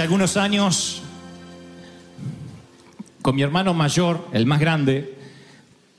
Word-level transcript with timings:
Hace 0.00 0.06
algunos 0.06 0.38
años, 0.38 1.02
con 3.20 3.36
mi 3.36 3.42
hermano 3.42 3.74
mayor, 3.74 4.26
el 4.32 4.46
más 4.46 4.58
grande, 4.58 5.14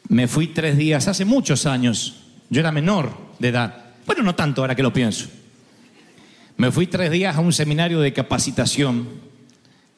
me 0.10 0.28
fui 0.28 0.48
tres 0.48 0.76
días, 0.76 1.08
hace 1.08 1.24
muchos 1.24 1.68
años, 1.68 2.24
yo 2.50 2.62
era 2.62 2.72
menor 2.72 3.16
de 3.38 3.50
edad, 3.50 3.92
bueno, 4.08 4.24
no 4.24 4.34
tanto 4.34 4.62
ahora 4.62 4.74
que 4.74 4.82
lo 4.82 4.92
pienso. 4.92 5.28
Me 6.58 6.72
fui 6.72 6.88
tres 6.88 7.12
días 7.12 7.36
a 7.36 7.42
un 7.42 7.54
seminario 7.54 8.00
de 8.00 8.12
capacitación 8.12 9.08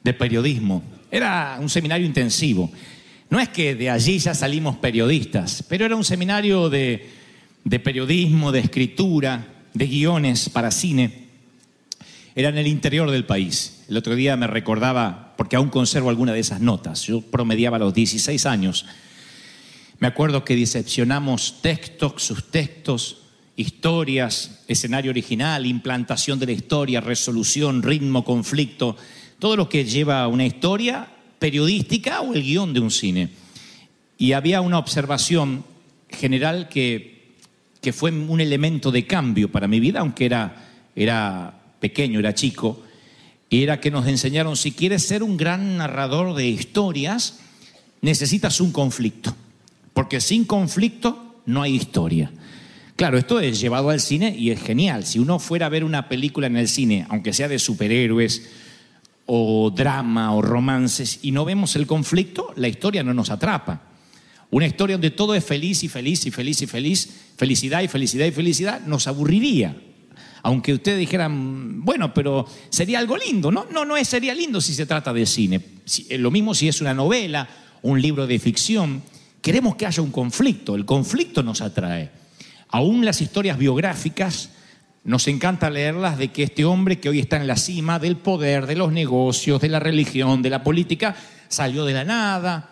de 0.03 0.13
periodismo. 0.13 0.83
Era 1.09 1.55
un 1.61 1.69
seminario 1.69 2.05
intensivo. 2.05 2.69
No 3.29 3.39
es 3.39 3.47
que 3.47 3.73
de 3.73 3.89
allí 3.89 4.19
ya 4.19 4.33
salimos 4.33 4.75
periodistas, 4.75 5.63
pero 5.69 5.85
era 5.85 5.95
un 5.95 6.03
seminario 6.03 6.69
de, 6.69 7.09
de 7.63 7.79
periodismo, 7.79 8.51
de 8.51 8.59
escritura, 8.59 9.47
de 9.73 9.87
guiones 9.87 10.49
para 10.49 10.71
cine. 10.71 11.22
Era 12.35 12.49
en 12.49 12.57
el 12.57 12.67
interior 12.67 13.11
del 13.11 13.25
país. 13.25 13.83
El 13.87 13.97
otro 13.97 14.15
día 14.15 14.35
me 14.35 14.47
recordaba, 14.47 15.33
porque 15.37 15.55
aún 15.55 15.69
conservo 15.69 16.09
alguna 16.09 16.33
de 16.33 16.39
esas 16.39 16.61
notas, 16.61 17.03
yo 17.03 17.21
promediaba 17.21 17.77
los 17.77 17.93
16 17.93 18.45
años. 18.45 18.85
Me 19.99 20.07
acuerdo 20.07 20.43
que 20.43 20.55
diseccionamos 20.55 21.61
textos, 21.61 22.23
subtextos, 22.23 23.17
historias, 23.55 24.63
escenario 24.67 25.11
original, 25.11 25.65
implantación 25.65 26.39
de 26.39 26.47
la 26.47 26.51
historia, 26.53 27.01
resolución, 27.01 27.83
ritmo, 27.83 28.25
conflicto, 28.25 28.97
todo 29.37 29.55
lo 29.55 29.69
que 29.69 29.85
lleva 29.85 30.27
una 30.27 30.45
historia 30.45 31.07
periodística 31.37 32.21
o 32.21 32.33
el 32.33 32.41
guion 32.41 32.73
de 32.73 32.79
un 32.79 32.89
cine. 32.89 33.29
Y 34.17 34.31
había 34.31 34.61
una 34.61 34.79
observación 34.79 35.63
general 36.09 36.67
que, 36.67 37.35
que 37.79 37.93
fue 37.93 38.11
un 38.11 38.41
elemento 38.41 38.91
de 38.91 39.05
cambio 39.05 39.51
para 39.51 39.67
mi 39.67 39.79
vida, 39.79 39.99
aunque 39.99 40.25
era, 40.25 40.69
era 40.95 41.62
pequeño, 41.83 42.19
era 42.19 42.33
chico, 42.33 42.81
era 43.49 43.81
que 43.81 43.91
nos 43.91 44.07
enseñaron, 44.07 44.55
si 44.55 44.71
quieres 44.71 45.05
ser 45.05 45.21
un 45.21 45.35
gran 45.35 45.75
narrador 45.75 46.33
de 46.33 46.47
historias, 46.47 47.39
necesitas 47.99 48.61
un 48.61 48.71
conflicto, 48.71 49.35
porque 49.93 50.21
sin 50.21 50.45
conflicto 50.45 51.41
no 51.45 51.61
hay 51.61 51.75
historia. 51.75 52.31
Claro, 52.95 53.17
esto 53.17 53.41
es 53.41 53.59
llevado 53.59 53.89
al 53.89 53.99
cine 53.99 54.33
y 54.33 54.51
es 54.51 54.61
genial. 54.61 55.05
Si 55.05 55.19
uno 55.19 55.39
fuera 55.39 55.65
a 55.65 55.69
ver 55.69 55.83
una 55.83 56.07
película 56.07 56.47
en 56.47 56.55
el 56.55 56.69
cine, 56.69 57.05
aunque 57.09 57.33
sea 57.33 57.49
de 57.49 57.59
superhéroes 57.59 58.49
o 59.25 59.69
drama 59.69 60.33
o 60.33 60.41
romances, 60.41 61.19
y 61.21 61.31
no 61.31 61.43
vemos 61.43 61.75
el 61.75 61.85
conflicto, 61.85 62.53
la 62.55 62.69
historia 62.69 63.03
no 63.03 63.13
nos 63.13 63.29
atrapa. 63.29 63.81
Una 64.51 64.67
historia 64.67 64.95
donde 64.95 65.11
todo 65.11 65.35
es 65.35 65.43
feliz 65.43 65.83
y 65.83 65.89
feliz 65.89 66.25
y 66.25 66.31
feliz 66.31 66.61
y 66.61 66.65
feliz, 66.67 67.09
felicidad 67.35 67.81
y 67.81 67.89
felicidad 67.89 68.25
y 68.25 68.31
felicidad, 68.31 68.81
nos 68.85 69.05
aburriría. 69.07 69.75
Aunque 70.43 70.73
ustedes 70.73 70.99
dijeran, 70.99 71.83
bueno, 71.83 72.13
pero 72.13 72.45
sería 72.69 72.99
algo 72.99 73.17
lindo, 73.17 73.49
¿no? 73.49 73.65
No, 73.71 73.85
no 73.85 73.95
sería 74.03 74.35
lindo 74.35 74.59
si 74.59 74.73
se 74.73 74.85
trata 74.85 75.13
de 75.13 75.25
cine. 75.25 75.61
Eh, 76.09 76.17
lo 76.17 76.31
mismo 76.31 76.53
si 76.53 76.67
es 76.67 76.81
una 76.81 76.93
novela, 76.93 77.47
un 77.81 78.01
libro 78.01 78.27
de 78.27 78.37
ficción. 78.39 79.01
Queremos 79.41 79.75
que 79.75 79.85
haya 79.85 80.03
un 80.03 80.11
conflicto, 80.11 80.75
el 80.75 80.85
conflicto 80.85 81.43
nos 81.43 81.61
atrae. 81.61 82.11
Aún 82.69 83.05
las 83.05 83.21
historias 83.21 83.57
biográficas, 83.57 84.49
nos 85.05 85.27
encanta 85.27 85.69
leerlas 85.69 86.17
de 86.17 86.29
que 86.29 86.43
este 86.43 86.63
hombre 86.63 86.99
que 86.99 87.09
hoy 87.09 87.19
está 87.19 87.37
en 87.37 87.47
la 87.47 87.57
cima 87.57 87.99
del 87.99 88.15
poder, 88.15 88.67
de 88.67 88.75
los 88.75 88.91
negocios, 88.91 89.59
de 89.61 89.69
la 89.69 89.79
religión, 89.79 90.41
de 90.41 90.49
la 90.49 90.63
política, 90.63 91.15
salió 91.49 91.85
de 91.85 91.93
la 91.93 92.05
nada. 92.05 92.69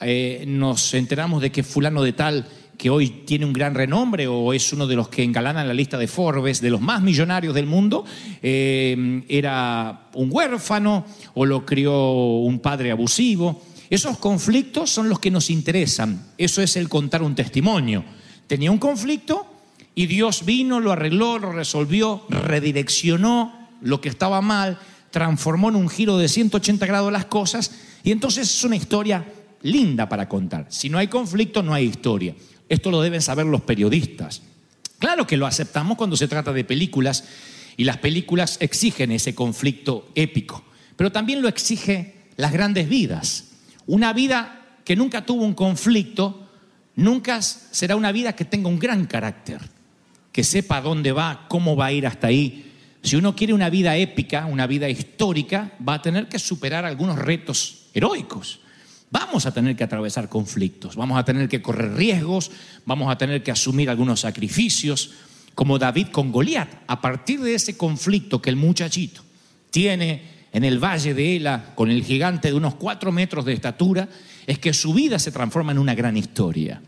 Eh, 0.00 0.44
nos 0.46 0.94
enteramos 0.94 1.42
de 1.42 1.50
que 1.50 1.62
fulano 1.62 2.02
de 2.02 2.12
tal 2.12 2.46
que 2.82 2.90
hoy 2.90 3.10
tiene 3.10 3.46
un 3.46 3.52
gran 3.52 3.76
renombre 3.76 4.26
o 4.26 4.52
es 4.52 4.72
uno 4.72 4.88
de 4.88 4.96
los 4.96 5.06
que 5.06 5.22
engalanan 5.22 5.68
la 5.68 5.72
lista 5.72 5.96
de 5.98 6.08
Forbes, 6.08 6.60
de 6.60 6.68
los 6.68 6.80
más 6.80 7.00
millonarios 7.00 7.54
del 7.54 7.66
mundo, 7.66 8.04
eh, 8.42 9.22
era 9.28 10.08
un 10.14 10.28
huérfano 10.32 11.06
o 11.34 11.46
lo 11.46 11.64
crió 11.64 12.10
un 12.10 12.58
padre 12.58 12.90
abusivo. 12.90 13.62
Esos 13.88 14.18
conflictos 14.18 14.90
son 14.90 15.08
los 15.08 15.20
que 15.20 15.30
nos 15.30 15.48
interesan. 15.48 16.32
Eso 16.36 16.60
es 16.60 16.74
el 16.74 16.88
contar 16.88 17.22
un 17.22 17.36
testimonio. 17.36 18.02
Tenía 18.48 18.72
un 18.72 18.78
conflicto 18.78 19.46
y 19.94 20.06
Dios 20.06 20.44
vino, 20.44 20.80
lo 20.80 20.90
arregló, 20.90 21.38
lo 21.38 21.52
resolvió, 21.52 22.24
redireccionó 22.30 23.68
lo 23.80 24.00
que 24.00 24.08
estaba 24.08 24.40
mal, 24.40 24.76
transformó 25.12 25.68
en 25.68 25.76
un 25.76 25.88
giro 25.88 26.18
de 26.18 26.26
180 26.26 26.84
grados 26.84 27.12
las 27.12 27.26
cosas 27.26 27.70
y 28.02 28.10
entonces 28.10 28.52
es 28.52 28.64
una 28.64 28.74
historia 28.74 29.24
linda 29.62 30.08
para 30.08 30.28
contar. 30.28 30.66
Si 30.68 30.88
no 30.88 30.98
hay 30.98 31.06
conflicto, 31.06 31.62
no 31.62 31.74
hay 31.74 31.84
historia. 31.84 32.34
Esto 32.72 32.90
lo 32.90 33.02
deben 33.02 33.20
saber 33.20 33.44
los 33.44 33.60
periodistas. 33.60 34.40
Claro 34.98 35.26
que 35.26 35.36
lo 35.36 35.44
aceptamos 35.44 35.98
cuando 35.98 36.16
se 36.16 36.26
trata 36.26 36.54
de 36.54 36.64
películas 36.64 37.24
y 37.76 37.84
las 37.84 37.98
películas 37.98 38.56
exigen 38.60 39.12
ese 39.12 39.34
conflicto 39.34 40.08
épico, 40.14 40.64
pero 40.96 41.12
también 41.12 41.42
lo 41.42 41.48
exige 41.48 42.14
las 42.36 42.50
grandes 42.50 42.88
vidas. 42.88 43.50
Una 43.86 44.14
vida 44.14 44.78
que 44.86 44.96
nunca 44.96 45.26
tuvo 45.26 45.44
un 45.44 45.52
conflicto, 45.52 46.48
nunca 46.96 47.42
será 47.42 47.94
una 47.94 48.10
vida 48.10 48.34
que 48.34 48.46
tenga 48.46 48.70
un 48.70 48.78
gran 48.78 49.04
carácter, 49.04 49.60
que 50.32 50.42
sepa 50.42 50.80
dónde 50.80 51.12
va, 51.12 51.44
cómo 51.50 51.76
va 51.76 51.86
a 51.86 51.92
ir 51.92 52.06
hasta 52.06 52.28
ahí. 52.28 52.72
Si 53.02 53.16
uno 53.16 53.36
quiere 53.36 53.52
una 53.52 53.68
vida 53.68 53.98
épica, 53.98 54.46
una 54.46 54.66
vida 54.66 54.88
histórica, 54.88 55.72
va 55.86 55.96
a 55.96 56.02
tener 56.02 56.26
que 56.26 56.38
superar 56.38 56.86
algunos 56.86 57.18
retos 57.18 57.88
heroicos. 57.92 58.61
Vamos 59.12 59.44
a 59.44 59.52
tener 59.52 59.76
que 59.76 59.84
atravesar 59.84 60.30
conflictos, 60.30 60.96
vamos 60.96 61.18
a 61.18 61.24
tener 61.24 61.46
que 61.46 61.60
correr 61.60 61.94
riesgos, 61.94 62.50
vamos 62.86 63.12
a 63.12 63.18
tener 63.18 63.42
que 63.42 63.50
asumir 63.50 63.90
algunos 63.90 64.20
sacrificios, 64.20 65.10
como 65.54 65.78
David 65.78 66.06
con 66.08 66.32
Goliat. 66.32 66.68
A 66.86 67.02
partir 67.02 67.40
de 67.40 67.54
ese 67.54 67.76
conflicto 67.76 68.40
que 68.40 68.48
el 68.48 68.56
muchachito 68.56 69.20
tiene 69.70 70.22
en 70.50 70.64
el 70.64 70.82
valle 70.82 71.12
de 71.12 71.36
Ela 71.36 71.72
con 71.74 71.90
el 71.90 72.02
gigante 72.02 72.48
de 72.48 72.54
unos 72.54 72.76
cuatro 72.76 73.12
metros 73.12 73.44
de 73.44 73.52
estatura, 73.52 74.08
es 74.46 74.58
que 74.58 74.72
su 74.72 74.94
vida 74.94 75.18
se 75.18 75.30
transforma 75.30 75.72
en 75.72 75.78
una 75.78 75.94
gran 75.94 76.16
historia. 76.16 76.80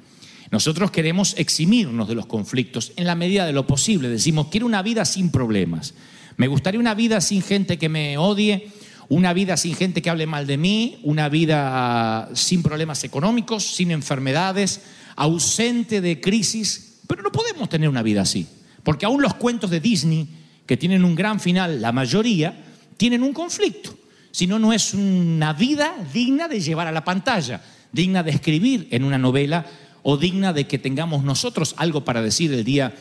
Nosotros 0.51 0.91
queremos 0.91 1.35
eximirnos 1.37 2.09
de 2.09 2.15
los 2.15 2.25
conflictos 2.25 2.93
en 2.97 3.07
la 3.07 3.15
medida 3.15 3.45
de 3.45 3.53
lo 3.53 3.67
posible. 3.67 4.09
Decimos, 4.09 4.49
quiero 4.51 4.65
una 4.65 4.83
vida 4.83 5.05
sin 5.05 5.31
problemas. 5.31 5.93
Me 6.39 6.49
gustaría 6.49 6.81
una 6.81 6.95
vida 6.95 7.21
sin 7.21 7.43
gente 7.43 7.79
que 7.79 7.91
me 7.91 8.17
odie, 8.17 8.69
una 9.09 9.33
vida 9.33 9.57
sin 9.57 9.75
gente 9.75 10.03
que 10.03 10.11
hable 10.11 10.27
mal 10.27 10.47
de 10.47 10.57
mí, 10.57 10.99
una 11.03 11.29
vida 11.29 12.31
sin 12.35 12.63
problemas 12.63 13.05
económicos, 13.05 13.65
sin 13.65 13.91
enfermedades, 13.91 14.81
ausente 15.17 16.01
de 16.01 16.21
crisis. 16.21 17.01
Pero 17.07 17.23
no 17.23 17.31
podemos 17.31 17.69
tener 17.69 17.89
una 17.89 18.03
vida 18.03 18.23
así. 18.23 18.47
Porque 18.83 19.07
aún 19.07 19.23
los 19.23 19.35
cuentos 19.35 19.71
de 19.71 19.81
Disney, 19.81 20.29
que 20.67 20.77
tienen 20.77 21.05
un 21.05 21.15
gran 21.15 21.41
final, 21.41 21.81
la 21.81 21.93
mayoría, 21.93 22.65
tienen 22.97 23.23
un 23.23 23.33
conflicto. 23.33 23.97
Si 24.31 24.47
no, 24.47 24.59
no 24.59 24.73
es 24.73 24.95
una 24.95 25.53
vida 25.53 25.95
digna 26.13 26.49
de 26.49 26.61
llevar 26.61 26.87
a 26.87 26.93
la 26.93 27.05
pantalla, 27.05 27.63
digna 27.93 28.23
de 28.23 28.33
escribir 28.33 28.89
en 28.91 29.05
una 29.05 29.19
novela 29.19 29.67
o 30.03 30.17
digna 30.17 30.53
de 30.53 30.67
que 30.67 30.79
tengamos 30.79 31.25
nosotros 31.25 31.75
algo 31.79 32.05
para 32.05 32.21
decir 32.21 32.53
el 32.53 32.65
día 32.65 32.95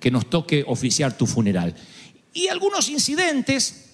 que 0.00 0.10
nos 0.10 0.28
toque 0.28 0.64
oficiar 0.66 1.16
tu 1.16 1.26
funeral. 1.26 1.74
Y 2.32 2.48
algunos 2.48 2.88
incidentes, 2.88 3.89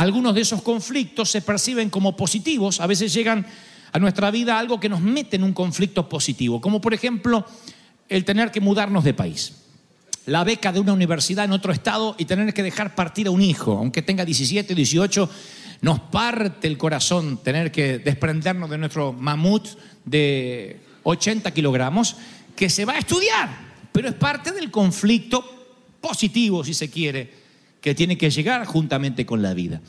algunos 0.00 0.34
de 0.34 0.40
esos 0.40 0.62
conflictos 0.62 1.30
se 1.30 1.42
perciben 1.42 1.90
como 1.90 2.16
positivos, 2.16 2.80
a 2.80 2.86
veces 2.86 3.12
llegan 3.12 3.46
a 3.92 3.98
nuestra 3.98 4.30
vida 4.30 4.58
algo 4.58 4.80
que 4.80 4.88
nos 4.88 5.02
mete 5.02 5.36
en 5.36 5.44
un 5.44 5.52
conflicto 5.52 6.08
positivo, 6.08 6.58
como 6.58 6.80
por 6.80 6.94
ejemplo 6.94 7.44
el 8.08 8.24
tener 8.24 8.50
que 8.50 8.62
mudarnos 8.62 9.04
de 9.04 9.12
país. 9.12 9.56
La 10.24 10.42
beca 10.42 10.72
de 10.72 10.80
una 10.80 10.94
universidad 10.94 11.44
en 11.44 11.52
otro 11.52 11.70
estado 11.70 12.14
y 12.16 12.24
tener 12.24 12.54
que 12.54 12.62
dejar 12.62 12.94
partir 12.94 13.26
a 13.26 13.30
un 13.30 13.42
hijo, 13.42 13.72
aunque 13.72 14.00
tenga 14.00 14.24
17, 14.24 14.74
18, 14.74 15.30
nos 15.82 16.00
parte 16.00 16.66
el 16.66 16.78
corazón 16.78 17.36
tener 17.36 17.70
que 17.70 17.98
desprendernos 17.98 18.70
de 18.70 18.78
nuestro 18.78 19.12
mamut 19.12 19.68
de 20.06 20.80
80 21.02 21.50
kilogramos 21.50 22.16
que 22.56 22.70
se 22.70 22.86
va 22.86 22.94
a 22.94 23.00
estudiar, 23.00 23.50
pero 23.92 24.08
es 24.08 24.14
parte 24.14 24.52
del 24.52 24.70
conflicto 24.70 25.44
positivo, 26.00 26.64
si 26.64 26.72
se 26.72 26.88
quiere, 26.88 27.39
que 27.80 27.94
tiene 27.94 28.18
que 28.18 28.30
llegar 28.30 28.64
juntamente 28.66 29.26
con 29.26 29.42
la 29.42 29.54
vida. 29.54 29.80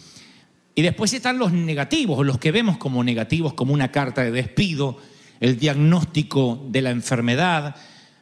Y 0.76 0.82
después 0.82 1.14
están 1.14 1.38
los 1.38 1.52
negativos, 1.52 2.26
los 2.26 2.38
que 2.38 2.52
vemos 2.52 2.78
como 2.78 3.04
negativos, 3.04 3.54
como 3.54 3.74
una 3.74 3.92
carta 3.92 4.24
de 4.24 4.32
despido, 4.32 4.98
el 5.40 5.58
diagnóstico 5.58 6.66
de 6.70 6.82
la 6.82 6.92
enfermedad. 6.92 7.76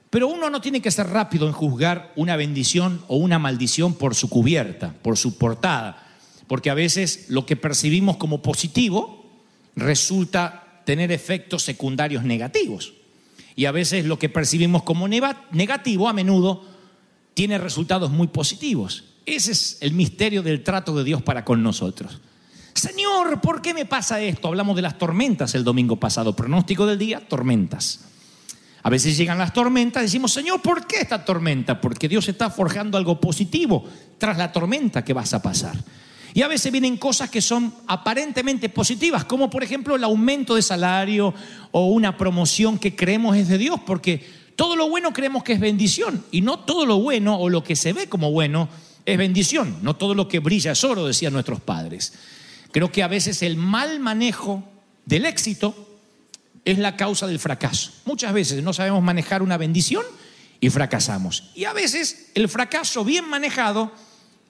Pero 0.09 0.27
uno 0.27 0.49
no 0.49 0.59
tiene 0.59 0.81
que 0.81 0.89
ser 0.89 1.07
rápido 1.07 1.45
en 1.45 1.53
juzgar 1.53 2.11
una 2.15 2.35
bendición 2.35 3.03
o 3.07 3.17
una 3.17 3.37
maldición 3.37 3.93
por 3.93 4.15
su 4.15 4.29
cubierta, 4.29 4.95
por 5.03 5.17
su 5.17 5.37
portada, 5.37 6.07
porque 6.47 6.71
a 6.71 6.73
veces 6.73 7.25
lo 7.29 7.45
que 7.45 7.55
percibimos 7.55 8.17
como 8.17 8.41
positivo 8.41 9.29
resulta 9.75 10.81
tener 10.85 11.11
efectos 11.11 11.61
secundarios 11.61 12.23
negativos. 12.23 12.93
Y 13.55 13.65
a 13.65 13.71
veces 13.71 14.05
lo 14.05 14.17
que 14.17 14.29
percibimos 14.29 14.81
como 14.83 15.07
negativo 15.07 16.09
a 16.09 16.13
menudo 16.13 16.65
tiene 17.35 17.57
resultados 17.57 18.09
muy 18.09 18.27
positivos. 18.27 19.08
Ese 19.25 19.51
es 19.51 19.77
el 19.81 19.93
misterio 19.93 20.41
del 20.41 20.63
trato 20.63 20.95
de 20.95 21.03
Dios 21.03 21.21
para 21.21 21.45
con 21.45 21.61
nosotros. 21.61 22.19
Señor, 22.73 23.41
¿por 23.41 23.61
qué 23.61 23.73
me 23.73 23.85
pasa 23.85 24.21
esto? 24.21 24.47
Hablamos 24.47 24.75
de 24.75 24.81
las 24.81 24.97
tormentas 24.97 25.53
el 25.55 25.63
domingo 25.63 25.97
pasado. 25.97 26.35
Pronóstico 26.35 26.85
del 26.85 26.97
día, 26.97 27.27
tormentas. 27.27 28.05
A 28.81 28.89
veces 28.89 29.17
llegan 29.17 29.37
las 29.37 29.53
tormentas, 29.53 30.03
decimos, 30.03 30.31
Señor, 30.31 30.61
¿por 30.61 30.87
qué 30.87 31.01
esta 31.01 31.25
tormenta? 31.25 31.81
Porque 31.81 32.07
Dios 32.07 32.27
está 32.29 32.49
forjando 32.49 32.97
algo 32.97 33.19
positivo 33.19 33.85
tras 34.17 34.37
la 34.37 34.51
tormenta 34.51 35.03
que 35.03 35.13
vas 35.13 35.33
a 35.33 35.41
pasar. 35.41 35.75
Y 36.33 36.43
a 36.43 36.47
veces 36.47 36.71
vienen 36.71 36.97
cosas 36.97 37.29
que 37.29 37.41
son 37.41 37.73
aparentemente 37.87 38.69
positivas, 38.69 39.25
como 39.25 39.49
por 39.49 39.63
ejemplo 39.63 39.95
el 39.95 40.03
aumento 40.03 40.55
de 40.55 40.61
salario 40.61 41.33
o 41.71 41.87
una 41.87 42.17
promoción 42.17 42.77
que 42.77 42.95
creemos 42.95 43.35
es 43.35 43.47
de 43.47 43.57
Dios, 43.57 43.79
porque 43.85 44.25
todo 44.55 44.75
lo 44.75 44.89
bueno 44.89 45.11
creemos 45.11 45.43
que 45.43 45.53
es 45.53 45.59
bendición 45.59 46.23
y 46.31 46.41
no 46.41 46.59
todo 46.59 46.85
lo 46.85 46.99
bueno 46.99 47.37
o 47.37 47.49
lo 47.49 47.63
que 47.63 47.75
se 47.75 47.93
ve 47.93 48.07
como 48.07 48.31
bueno 48.31 48.69
es 49.11 49.17
bendición, 49.17 49.77
no 49.81 49.95
todo 49.95 50.13
lo 50.13 50.27
que 50.27 50.39
brilla 50.39 50.71
es 50.71 50.83
oro, 50.83 51.05
decían 51.05 51.33
nuestros 51.33 51.61
padres. 51.61 52.13
Creo 52.71 52.91
que 52.91 53.03
a 53.03 53.07
veces 53.07 53.41
el 53.41 53.57
mal 53.57 53.99
manejo 53.99 54.63
del 55.05 55.25
éxito 55.25 55.99
es 56.65 56.77
la 56.77 56.95
causa 56.95 57.25
del 57.27 57.39
fracaso. 57.39 57.91
Muchas 58.05 58.33
veces 58.33 58.63
no 58.63 58.73
sabemos 58.73 59.01
manejar 59.01 59.41
una 59.41 59.57
bendición 59.57 60.03
y 60.59 60.69
fracasamos. 60.69 61.51
Y 61.55 61.65
a 61.65 61.73
veces 61.73 62.27
el 62.35 62.49
fracaso 62.49 63.03
bien 63.03 63.27
manejado 63.27 63.91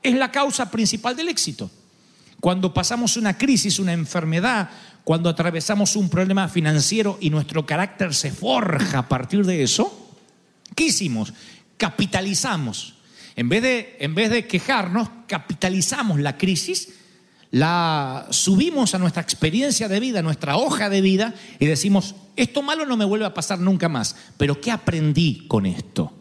es 0.03 0.15
la 0.15 0.31
causa 0.31 0.69
principal 0.71 1.15
del 1.15 1.29
éxito. 1.29 1.69
Cuando 2.39 2.73
pasamos 2.73 3.17
una 3.17 3.38
crisis, 3.38 3.79
una 3.79 3.94
enfermedad, 3.94 4.69
cuando 5.03 5.29
atravesamos 5.29 5.95
un 5.95 6.09
problema 6.09 6.47
financiero 6.47 7.17
y 7.19 7.29
nuestro 7.29 7.65
carácter 7.65 8.13
se 8.13 8.31
forja 8.31 9.00
a 9.00 9.09
partir 9.09 9.45
de 9.45 9.63
eso, 9.63 10.15
¿qué 10.75 10.85
hicimos? 10.85 11.33
Capitalizamos. 11.77 12.95
En 13.39 13.47
vez 13.47 13.62
de, 13.62 13.95
en 14.01 14.15
vez 14.15 14.30
de 14.30 14.45
quejarnos, 14.47 15.07
capitalizamos 15.25 16.19
la 16.19 16.38
crisis 16.38 16.89
la 17.51 18.27
subimos 18.31 18.94
a 18.94 19.00
nuestra 19.00 19.21
experiencia 19.21 19.88
de 19.88 20.01
vida, 20.01 20.19
a 20.19 20.24
nuestra 20.24 20.57
hoja 20.57 20.89
de 20.89 21.00
vida 21.00 21.33
y 21.57 21.65
decimos, 21.65 22.15
esto 22.36 22.62
malo 22.62 22.86
no 22.86 22.97
me 22.97 23.06
vuelve 23.06 23.25
a 23.25 23.33
pasar 23.33 23.57
nunca 23.57 23.88
más, 23.88 24.18
pero 24.36 24.59
¿qué 24.59 24.71
aprendí 24.71 25.45
con 25.47 25.65
esto? 25.65 26.12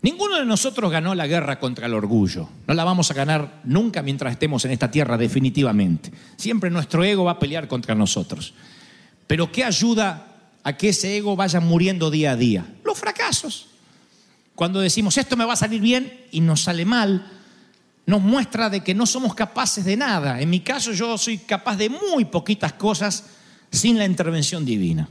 Ninguno 0.00 0.38
de 0.38 0.46
nosotros 0.46 0.90
ganó 0.90 1.14
la 1.14 1.26
guerra 1.26 1.60
contra 1.60 1.84
el 1.84 1.92
orgullo. 1.92 2.48
No 2.66 2.72
la 2.72 2.82
vamos 2.82 3.10
a 3.10 3.14
ganar 3.14 3.60
nunca 3.64 4.00
mientras 4.00 4.32
estemos 4.32 4.64
en 4.64 4.70
esta 4.70 4.90
tierra, 4.90 5.18
definitivamente. 5.18 6.10
Siempre 6.38 6.70
nuestro 6.70 7.04
ego 7.04 7.24
va 7.24 7.32
a 7.32 7.38
pelear 7.38 7.68
contra 7.68 7.94
nosotros. 7.94 8.54
Pero 9.26 9.52
¿qué 9.52 9.64
ayuda 9.64 10.28
a 10.64 10.78
que 10.78 10.88
ese 10.88 11.14
ego 11.18 11.36
vaya 11.36 11.60
muriendo 11.60 12.10
día 12.10 12.30
a 12.30 12.36
día? 12.36 12.64
Los 12.84 12.98
fracasos. 12.98 13.66
Cuando 14.58 14.80
decimos, 14.80 15.16
esto 15.16 15.36
me 15.36 15.44
va 15.44 15.52
a 15.52 15.56
salir 15.56 15.80
bien 15.80 16.24
y 16.32 16.40
nos 16.40 16.62
sale 16.62 16.84
mal, 16.84 17.30
nos 18.06 18.20
muestra 18.20 18.68
de 18.68 18.80
que 18.80 18.92
no 18.92 19.06
somos 19.06 19.32
capaces 19.32 19.84
de 19.84 19.96
nada. 19.96 20.40
En 20.40 20.50
mi 20.50 20.58
caso 20.58 20.90
yo 20.90 21.16
soy 21.16 21.38
capaz 21.38 21.76
de 21.76 21.88
muy 21.88 22.24
poquitas 22.24 22.72
cosas 22.72 23.22
sin 23.70 23.96
la 23.96 24.04
intervención 24.04 24.64
divina. 24.64 25.08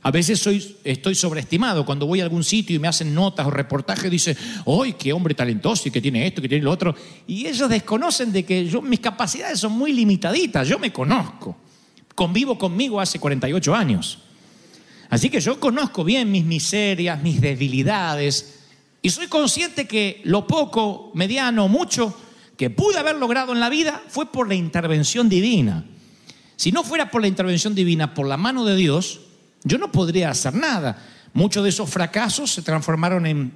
A 0.00 0.10
veces 0.10 0.38
soy, 0.38 0.78
estoy 0.82 1.14
sobreestimado. 1.14 1.84
Cuando 1.84 2.06
voy 2.06 2.22
a 2.22 2.24
algún 2.24 2.42
sitio 2.42 2.74
y 2.74 2.78
me 2.78 2.88
hacen 2.88 3.14
notas 3.14 3.46
o 3.46 3.50
reportajes, 3.50 4.10
dice, 4.10 4.34
¡ay, 4.64 4.94
qué 4.94 5.12
hombre 5.12 5.34
talentoso 5.34 5.88
y 5.88 5.90
que 5.90 6.00
tiene 6.00 6.26
esto, 6.26 6.40
que 6.40 6.48
tiene 6.48 6.64
lo 6.64 6.70
otro! 6.70 6.94
Y 7.26 7.46
ellos 7.46 7.68
desconocen 7.68 8.32
de 8.32 8.46
que 8.46 8.66
yo, 8.66 8.80
mis 8.80 9.00
capacidades 9.00 9.60
son 9.60 9.72
muy 9.72 9.92
limitaditas. 9.92 10.66
Yo 10.66 10.78
me 10.78 10.90
conozco. 10.90 11.54
Convivo 12.14 12.56
conmigo 12.56 12.98
hace 12.98 13.18
48 13.18 13.74
años. 13.74 14.20
Así 15.10 15.28
que 15.28 15.38
yo 15.38 15.60
conozco 15.60 16.02
bien 16.02 16.30
mis 16.30 16.46
miserias, 16.46 17.22
mis 17.22 17.42
debilidades. 17.42 18.55
Y 19.06 19.10
soy 19.10 19.28
consciente 19.28 19.86
que 19.86 20.20
lo 20.24 20.48
poco, 20.48 21.12
mediano, 21.14 21.68
mucho, 21.68 22.12
que 22.56 22.70
pude 22.70 22.98
haber 22.98 23.14
logrado 23.14 23.52
en 23.52 23.60
la 23.60 23.68
vida 23.68 24.02
fue 24.08 24.32
por 24.32 24.48
la 24.48 24.56
intervención 24.56 25.28
divina. 25.28 25.84
Si 26.56 26.72
no 26.72 26.82
fuera 26.82 27.08
por 27.08 27.20
la 27.20 27.28
intervención 27.28 27.72
divina, 27.72 28.14
por 28.14 28.26
la 28.26 28.36
mano 28.36 28.64
de 28.64 28.74
Dios, 28.74 29.20
yo 29.62 29.78
no 29.78 29.92
podría 29.92 30.30
hacer 30.30 30.54
nada. 30.54 31.00
Muchos 31.34 31.62
de 31.62 31.68
esos 31.68 31.88
fracasos 31.88 32.50
se 32.50 32.62
transformaron 32.62 33.26
en, 33.26 33.52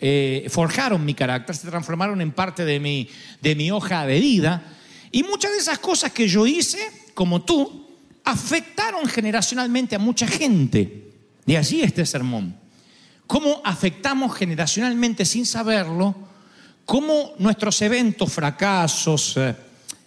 eh, 0.00 0.48
forjaron 0.50 1.04
mi 1.04 1.14
carácter, 1.14 1.54
se 1.54 1.68
transformaron 1.68 2.20
en 2.20 2.32
parte 2.32 2.64
de 2.64 2.80
mi, 2.80 3.08
de 3.40 3.54
mi 3.54 3.70
hoja 3.70 4.04
de 4.04 4.18
vida. 4.18 4.64
Y 5.12 5.22
muchas 5.22 5.52
de 5.52 5.58
esas 5.58 5.78
cosas 5.78 6.10
que 6.10 6.26
yo 6.26 6.44
hice, 6.44 6.80
como 7.14 7.42
tú, 7.42 7.86
afectaron 8.24 9.06
generacionalmente 9.06 9.94
a 9.94 10.00
mucha 10.00 10.26
gente. 10.26 11.12
De 11.46 11.56
allí 11.56 11.82
este 11.82 12.04
sermón. 12.04 12.66
¿Cómo 13.28 13.62
afectamos 13.64 14.34
generacionalmente 14.34 15.24
sin 15.24 15.46
saberlo? 15.46 16.28
cómo 16.88 17.34
nuestros 17.38 17.82
eventos, 17.82 18.32
fracasos, 18.32 19.36
eh, 19.36 19.54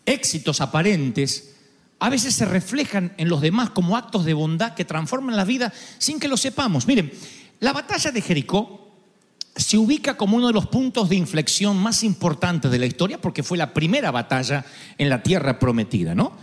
éxitos 0.04 0.62
aparentes, 0.62 1.54
a 2.00 2.10
veces 2.10 2.34
se 2.34 2.46
reflejan 2.46 3.14
en 3.18 3.30
los 3.30 3.40
demás 3.40 3.70
como 3.70 3.96
actos 3.96 4.26
de 4.26 4.34
bondad 4.34 4.74
que 4.74 4.84
transforman 4.84 5.36
la 5.36 5.46
vida 5.46 5.72
sin 6.00 6.20
que 6.20 6.28
lo 6.28 6.38
sepamos. 6.38 6.88
Miren, 6.88 7.14
la 7.60 7.72
batalla 7.72 8.12
de 8.12 8.20
Jericó 8.20 8.90
se 9.56 9.78
ubica 9.78 10.18
como 10.18 10.38
uno 10.38 10.48
de 10.48 10.54
los 10.54 10.66
puntos 10.66 11.08
de 11.08 11.18
inflexión 11.18 11.78
más 11.78 12.04
importantes 12.04 12.72
de 12.72 12.80
la 12.80 12.88
historia 12.88 13.22
porque 13.22 13.44
fue 13.44 13.60
la 13.60 13.76
primera 13.76 14.10
batalla 14.10 14.66
en 14.98 15.08
la 15.08 15.22
tierra 15.22 15.60
prometida, 15.60 16.16
¿no? 16.16 16.36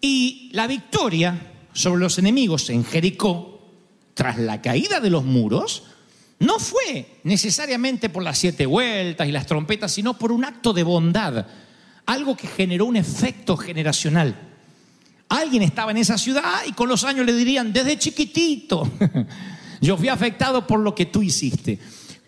Y 0.00 0.48
la 0.54 0.66
victoria 0.66 1.52
sobre 1.74 2.00
los 2.00 2.18
enemigos 2.18 2.70
en 2.70 2.86
Jericó, 2.86 3.60
tras 4.14 4.38
la 4.38 4.62
caída 4.62 5.00
de 5.00 5.10
los 5.10 5.24
muros, 5.24 5.82
no 6.40 6.58
fue 6.58 7.20
necesariamente 7.24 8.08
por 8.08 8.22
las 8.22 8.38
siete 8.38 8.66
vueltas 8.66 9.28
y 9.28 9.32
las 9.32 9.46
trompetas, 9.46 9.92
sino 9.92 10.18
por 10.18 10.32
un 10.32 10.44
acto 10.44 10.72
de 10.72 10.82
bondad, 10.82 11.46
algo 12.06 12.36
que 12.36 12.46
generó 12.46 12.86
un 12.86 12.96
efecto 12.96 13.56
generacional. 13.56 14.50
Alguien 15.28 15.62
estaba 15.62 15.90
en 15.90 15.98
esa 15.98 16.18
ciudad 16.18 16.62
y 16.66 16.72
con 16.72 16.88
los 16.88 17.04
años 17.04 17.26
le 17.26 17.32
dirían, 17.32 17.72
desde 17.72 17.98
chiquitito, 17.98 18.90
yo 19.80 19.96
fui 19.96 20.08
afectado 20.08 20.66
por 20.66 20.80
lo 20.80 20.94
que 20.94 21.06
tú 21.06 21.22
hiciste. 21.22 21.78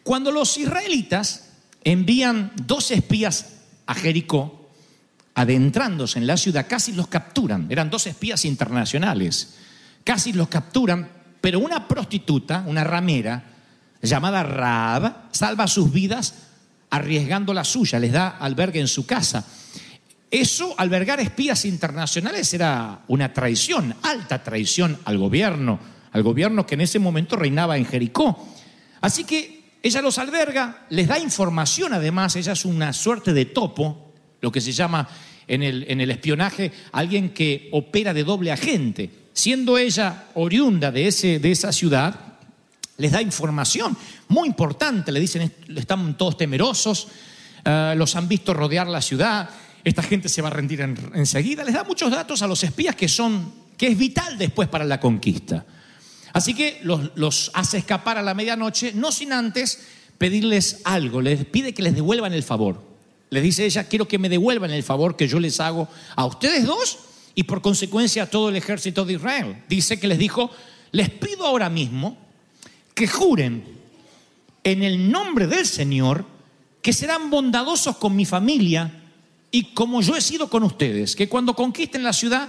Cuando 0.03 0.31
los 0.31 0.57
israelitas 0.57 1.51
envían 1.85 2.53
dos 2.65 2.91
espías 2.91 3.47
a 3.87 3.95
Jericó, 3.95 4.71
adentrándose 5.35 6.19
en 6.19 6.27
la 6.27 6.37
ciudad, 6.37 6.67
casi 6.69 6.93
los 6.93 7.09
capturan. 7.09 7.67
Eran 7.71 7.91
dos 7.91 8.07
espías 8.07 8.45
internacionales. 8.45 9.57
Casi 10.03 10.33
los 10.33 10.49
capturan, 10.49 11.09
pero 11.41 11.59
una 11.59 11.87
prostituta, 11.87 12.65
una 12.67 12.85
ramera, 12.85 13.56
llamada 14.07 14.43
Raab, 14.43 15.29
salva 15.33 15.67
sus 15.67 15.93
vidas 15.93 16.35
arriesgando 16.91 17.53
la 17.53 17.65
suya, 17.65 17.99
les 17.99 18.13
da 18.13 18.29
albergue 18.29 18.81
en 18.81 18.89
su 18.89 19.07
casa. 19.07 19.45
Eso, 20.31 20.75
albergar 20.79 21.21
espías 21.21 21.65
internacionales, 21.65 22.53
era 22.53 23.03
una 23.09 23.33
traición, 23.33 23.95
alta 24.03 24.43
traición 24.43 24.99
al 25.05 25.19
gobierno, 25.19 25.79
al 26.13 26.23
gobierno 26.23 26.67
que 26.67 26.75
en 26.75 26.81
ese 26.81 26.99
momento 26.99 27.37
reinaba 27.37 27.77
en 27.77 27.85
Jericó. 27.85 28.49
Así 29.01 29.25
que 29.25 29.79
ella 29.83 30.03
los 30.03 30.19
alberga, 30.19 30.87
les 30.91 31.07
da 31.07 31.19
información 31.19 31.93
además, 31.93 32.35
ella 32.37 32.53
es 32.53 32.65
una 32.65 32.93
suerte 32.93 33.33
de 33.33 33.45
topo, 33.45 34.15
lo 34.41 34.51
que 34.51 34.61
se 34.61 34.73
llama 34.73 35.09
en 35.47 35.63
el, 35.63 35.87
en 35.89 36.01
el 36.01 36.11
espionaje 36.11 36.73
alguien 36.93 37.31
que 37.31 37.69
opera 37.73 38.13
de 38.13 38.25
doble 38.25 38.51
agente. 38.51 39.11
Siendo 39.33 39.79
ella 39.79 40.25
oriunda 40.35 40.91
de, 40.91 41.09
ese, 41.09 41.39
de 41.39 41.53
esa 41.53 41.71
ciudad, 41.73 42.36
les 42.99 43.13
da 43.13 43.21
información 43.21 43.97
muy 44.29 44.49
importante, 44.49 45.13
le 45.13 45.21
dicen, 45.21 45.53
están 45.75 46.17
todos 46.17 46.37
temerosos, 46.37 47.09
eh, 47.65 47.95
los 47.97 48.17
han 48.17 48.29
visto 48.29 48.55
rodear 48.55 48.87
la 48.87 49.03
ciudad, 49.03 49.49
esta 49.85 50.03
gente 50.03 50.29
se 50.29 50.43
va 50.43 50.49
a 50.49 50.53
rendir 50.53 50.81
enseguida, 50.81 51.65
les 51.65 51.75
da 51.75 51.85
muchos 51.85 52.11
datos 52.11 52.43
a 52.43 52.47
los 52.47 52.63
espías 52.65 52.97
que 52.97 53.09
son 53.09 53.67
que 53.77 53.89
es 53.89 53.99
vital 53.99 54.39
después 54.39 54.69
para 54.69 54.85
la 54.85 54.99
conquista. 54.99 55.67
Así 56.33 56.55
que 56.55 56.81
los 56.83 57.51
hace 57.55 57.79
escapar 57.79 58.19
a 58.19 58.23
la 58.23 58.35
medianoche, 58.35 58.93
no 58.95 59.13
sin 59.13 59.33
antes 59.33 59.81
pedirles 60.19 60.81
algo, 60.85 61.21
les 61.21 61.45
pide 61.45 61.73
que 61.73 61.83
les 61.83 61.95
devuelvan 61.95 62.33
el 62.33 62.43
favor. 62.43 62.83
Les 63.31 63.43
dice 63.43 63.65
ella, 63.65 63.85
quiero 63.85 64.07
que 64.07 64.19
me 64.19 64.29
devuelvan 64.29 64.71
el 64.71 64.83
favor 64.83 65.17
que 65.17 65.29
yo 65.29 65.41
les 65.41 65.61
hago 65.61 65.89
a 66.15 66.25
ustedes 66.27 66.67
dos 66.67 66.99
y 67.35 67.45
por 67.45 67.61
consecuencia 67.61 68.25
a 68.25 68.31
todo 68.31 68.49
el 68.49 68.57
ejército 68.57 69.05
de 69.05 69.15
Israel. 69.15 69.63
Dice 69.69 69.99
que 69.99 70.09
les 70.09 70.19
dijo, 70.19 70.51
les 70.93 71.11
pido 71.11 71.47
ahora 71.47 71.69
mismo 71.69 72.26
que 72.97 73.07
juren 73.07 73.63
en 74.65 74.83
el 74.83 75.13
nombre 75.13 75.47
del 75.47 75.67
Señor 75.67 76.25
que 76.81 76.95
serán 76.95 77.29
bondadosos 77.29 77.99
con 77.99 78.17
mi 78.17 78.25
familia 78.25 78.91
y 79.51 79.75
como 79.75 80.01
yo 80.01 80.17
he 80.17 80.21
sido 80.23 80.49
con 80.49 80.63
ustedes, 80.63 81.15
que 81.15 81.29
cuando 81.29 81.55
conquisten 81.55 82.03
la 82.03 82.15
ciudad 82.15 82.49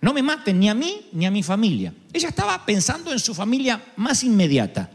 no 0.00 0.12
me 0.12 0.24
maten 0.24 0.58
ni 0.58 0.68
a 0.68 0.74
mí 0.74 1.06
ni 1.12 1.24
a 1.24 1.30
mi 1.30 1.44
familia. 1.44 1.94
Ella 2.12 2.28
estaba 2.28 2.66
pensando 2.66 3.12
en 3.12 3.20
su 3.20 3.32
familia 3.32 3.80
más 3.94 4.24
inmediata. 4.24 4.90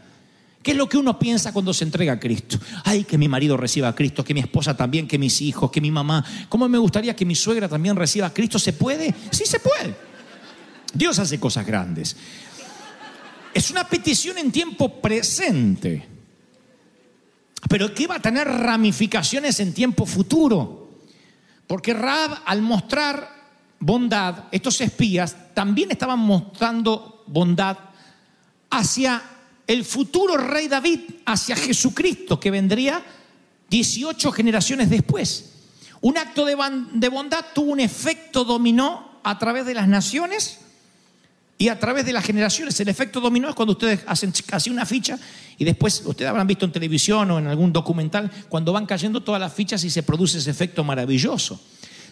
¿Qué 0.62 0.72
es 0.72 0.78
lo 0.78 0.90
que 0.90 0.98
uno 0.98 1.18
piensa 1.18 1.54
cuando 1.54 1.74
se 1.74 1.86
entrega 1.86 2.14
a 2.14 2.20
Cristo? 2.20 2.60
Ay, 2.84 3.06
que 3.06 3.18
mi 3.18 3.30
marido 3.30 3.56
reciba 3.56 3.88
a 3.88 3.96
Cristo, 3.96 4.26
que 4.26 4.34
mi 4.34 4.42
esposa 4.42 4.76
también, 4.76 5.08
que 5.08 5.18
mis 5.18 5.42
hijos, 5.42 5.72
que 5.72 5.80
mi 5.80 5.90
mamá. 5.90 6.24
¿Cómo 6.50 6.68
me 6.68 6.78
gustaría 6.78 7.16
que 7.16 7.26
mi 7.26 7.34
suegra 7.34 7.70
también 7.70 7.96
reciba 7.96 8.28
a 8.28 8.34
Cristo? 8.34 8.60
¿Se 8.60 8.74
puede? 8.74 9.16
Sí 9.32 9.46
se 9.46 9.60
puede. 9.60 9.96
Dios 10.94 11.18
hace 11.18 11.40
cosas 11.40 11.66
grandes. 11.66 12.18
Es 13.62 13.70
una 13.70 13.88
petición 13.88 14.40
en 14.40 14.52
tiempo 14.52 15.00
presente, 15.00 16.04
pero 17.70 17.94
que 17.94 18.08
va 18.08 18.16
a 18.16 18.20
tener 18.20 18.48
ramificaciones 18.48 19.60
en 19.60 19.72
tiempo 19.72 20.08
futuro. 20.08 20.90
Porque 21.68 21.94
Rab, 21.94 22.42
al 22.44 22.64
mostrar 22.64 23.30
bondad, 23.80 24.46
estos 24.52 24.82
espías 24.82 25.54
también 25.54 25.92
estaban 25.92 26.18
mostrando 26.18 27.24
bondad 27.28 27.78
hacia 28.72 29.22
el 29.68 29.86
futuro 29.86 30.38
rey 30.38 30.68
David 30.68 31.02
hacia 31.28 31.56
Jesucristo, 31.56 32.40
que 32.40 32.50
vendría 32.50 33.00
18 33.70 34.32
generaciones 34.32 34.90
después. 34.90 35.52
Un 36.02 36.18
acto 36.18 36.46
de 36.46 37.10
bondad 37.10 37.46
tuvo 37.54 37.74
un 37.74 37.80
efecto 37.80 38.44
dominó 38.44 39.20
a 39.24 39.38
través 39.38 39.68
de 39.68 39.76
las 39.76 39.88
naciones 39.88 40.61
y 41.62 41.70
a 41.70 41.78
través 41.78 42.04
de 42.08 42.12
las 42.12 42.26
generaciones. 42.26 42.80
El 42.80 42.88
efecto 42.88 43.22
dominó 43.22 43.48
es 43.48 43.54
cuando 43.54 43.74
ustedes 43.74 44.00
hacen 44.08 44.34
casi 44.48 44.72
una 44.72 44.84
ficha 44.84 45.20
y 45.60 45.64
después 45.64 46.02
ustedes 46.04 46.28
habrán 46.28 46.48
visto 46.48 46.66
en 46.66 46.72
televisión 46.72 47.30
o 47.30 47.38
en 47.38 47.46
algún 47.46 47.72
documental 47.72 48.32
cuando 48.50 48.74
van 48.74 48.88
cayendo 48.88 49.22
todas 49.22 49.40
las 49.40 49.54
fichas 49.54 49.84
y 49.84 49.92
se 49.92 50.02
produce 50.02 50.40
ese 50.40 50.50
efecto 50.50 50.84
maravilloso. 50.84 51.62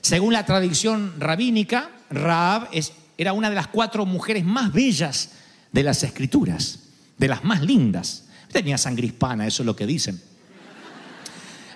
Según 0.01 0.33
la 0.33 0.45
tradición 0.45 1.15
rabínica, 1.17 1.89
Raab 2.11 2.69
era 3.17 3.33
una 3.33 3.49
de 3.49 3.55
las 3.55 3.69
cuatro 3.69 4.05
mujeres 4.05 4.45
más 4.45 4.71
bellas 4.71 5.31
de 5.71 5.81
las 5.81 6.03
escrituras 6.03 6.81
de 7.17 7.27
las 7.27 7.43
más 7.43 7.63
lindas. 7.63 8.25
Tenía 8.51 8.77
sangre 8.77 9.07
hispana, 9.07 9.47
eso 9.47 9.63
es 9.63 9.65
lo 9.65 9.75
que 9.75 9.87
dicen. 9.87 10.21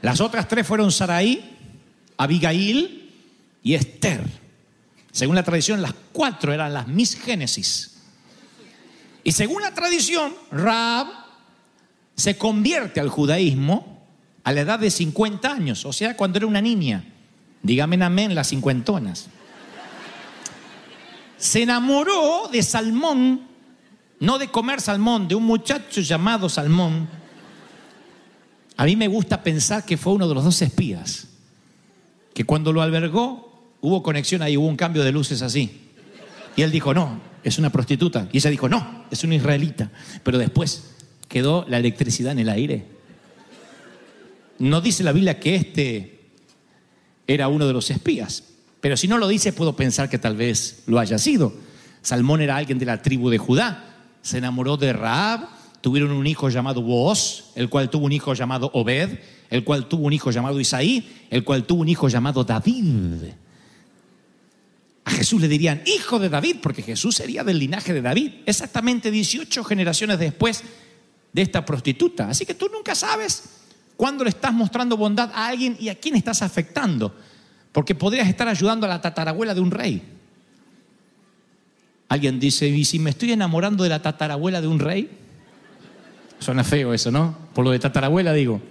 Las 0.04 0.22
otras 0.22 0.48
tres 0.48 0.68
fueron 0.68 0.92
Saraí, 0.92 1.58
Abigail 2.18 3.12
y 3.64 3.74
Esther. 3.74 4.43
Según 5.14 5.36
la 5.36 5.44
tradición, 5.44 5.80
las 5.82 5.94
cuatro 6.12 6.52
eran 6.52 6.74
las 6.74 6.88
Miss 6.88 7.16
Génesis. 7.16 7.98
Y 9.24 9.32
según 9.32 9.62
la 9.62 9.72
tradición, 9.72 10.34
Raab 10.52 11.06
se 12.16 12.36
convierte 12.36 13.00
al 13.00 13.10
judaísmo 13.10 14.02
a 14.44 14.52
la 14.52 14.62
edad 14.62 14.80
de 14.80 14.90
50 14.90 15.52
años, 15.52 15.86
o 15.86 15.94
sea, 15.94 16.18
cuando 16.18 16.40
era 16.40 16.48
una 16.48 16.62
niña. 16.62 17.06
Dígame 17.62 18.04
amén 18.04 18.34
las 18.34 18.50
cincuentonas. 18.50 19.28
Se 21.38 21.62
enamoró 21.62 22.50
de 22.52 22.64
Salmón, 22.64 23.42
no 24.20 24.40
de 24.40 24.48
comer 24.48 24.82
salmón, 24.82 25.28
de 25.28 25.36
un 25.36 25.44
muchacho 25.44 26.02
llamado 26.02 26.50
Salmón. 26.50 27.08
A 28.78 28.86
mí 28.86 28.96
me 28.96 29.08
gusta 29.08 29.44
pensar 29.44 29.86
que 29.86 29.96
fue 29.96 30.14
uno 30.14 30.28
de 30.28 30.34
los 30.34 30.44
dos 30.44 30.62
espías, 30.64 31.28
que 32.34 32.46
cuando 32.46 32.74
lo 32.74 32.82
albergó 32.82 33.53
hubo 33.84 34.02
conexión 34.02 34.42
ahí, 34.42 34.58
hubo 34.58 34.66
un 34.66 34.76
cambio 34.76 35.04
de 35.04 35.12
luces 35.12 35.42
así. 35.42 35.82
Y 36.56 36.62
él 36.62 36.72
dijo, 36.72 36.94
no, 36.94 37.20
es 37.44 37.60
una 37.60 37.70
prostituta. 37.70 38.28
Y 38.32 38.38
ella 38.38 38.50
dijo, 38.50 38.70
no, 38.70 39.06
es 39.12 39.24
una 39.24 39.36
israelita. 39.36 39.92
Pero 40.24 40.38
después 40.38 40.96
quedó 41.28 41.66
la 41.68 41.78
electricidad 41.78 42.32
en 42.32 42.40
el 42.40 42.50
aire. 42.50 42.86
No 44.58 44.82
dice 44.82 45.04
la 45.04 45.12
Biblia 45.12 45.40
que 45.40 45.56
este 45.56 46.22
era 47.28 47.50
uno 47.50 47.68
de 47.68 47.74
los 47.74 47.90
espías, 47.92 48.44
pero 48.80 48.98
si 48.98 49.08
no 49.08 49.18
lo 49.18 49.28
dice 49.28 49.54
puedo 49.54 49.76
pensar 49.76 50.10
que 50.10 50.18
tal 50.18 50.36
vez 50.36 50.84
lo 50.88 51.00
haya 51.00 51.18
sido. 51.18 51.54
Salmón 52.02 52.42
era 52.42 52.56
alguien 52.56 52.80
de 52.80 52.86
la 52.86 53.02
tribu 53.02 53.30
de 53.30 53.38
Judá 53.38 53.94
se 54.24 54.38
enamoró 54.38 54.78
de 54.78 54.94
Raab, 54.94 55.50
tuvieron 55.82 56.12
un 56.12 56.26
hijo 56.26 56.50
llamado 56.50 56.82
Boaz, 56.82 57.52
el 57.56 57.70
cual 57.70 57.90
tuvo 57.90 58.06
un 58.06 58.14
hijo 58.14 58.34
llamado 58.34 58.72
Obed, 58.74 59.20
el 59.50 59.64
cual 59.66 59.88
tuvo 59.88 60.08
un 60.08 60.14
hijo 60.14 60.32
llamado 60.32 60.60
Isaí, 60.60 61.28
el 61.30 61.44
cual 61.44 61.66
tuvo 61.66 61.82
un 61.82 61.90
hijo 61.90 62.08
llamado 62.08 62.44
David. 62.44 63.34
A 65.06 65.12
Jesús 65.12 65.42
le 65.42 65.48
dirían 65.48 65.82
hijo 65.86 66.18
de 66.18 66.30
David, 66.30 66.58
porque 66.62 66.82
Jesús 66.82 67.16
sería 67.16 67.44
del 67.44 67.60
linaje 67.60 67.94
de 67.94 68.02
David, 68.02 68.32
exactamente 68.46 69.12
18 69.12 69.64
generaciones 69.64 70.18
después 70.18 70.64
de 71.34 71.42
esta 71.42 71.66
prostituta. 71.66 72.30
Así 72.30 72.46
que 72.46 72.54
tú 72.54 72.70
nunca 72.72 72.96
sabes 72.96 73.44
cuándo 73.98 74.24
le 74.24 74.30
estás 74.30 74.54
mostrando 74.54 74.96
bondad 74.96 75.32
a 75.34 75.48
alguien 75.48 75.76
y 75.80 75.90
a 75.90 75.96
quién 75.96 76.16
estás 76.16 76.42
afectando, 76.42 77.14
porque 77.72 77.96
podrías 77.96 78.30
estar 78.30 78.48
ayudando 78.48 78.86
a 78.86 78.90
la 78.90 79.02
tatarabuela 79.02 79.54
de 79.54 79.62
un 79.62 79.72
rey. 79.72 80.02
Alguien 82.08 82.40
dice, 82.40 82.68
¿y 82.68 82.86
si 82.86 83.00
me 83.00 83.10
estoy 83.10 83.32
enamorando 83.32 83.84
de 83.84 83.90
la 83.90 84.02
tatarabuela 84.02 84.62
de 84.62 84.68
un 84.68 84.80
rey? 84.80 85.10
Suena 86.40 86.64
feo 86.64 86.94
eso, 86.94 87.12
¿no? 87.12 87.38
Por 87.54 87.66
lo 87.66 87.72
de 87.72 87.80
tatarabuela 87.80 88.34
digo. 88.34 88.62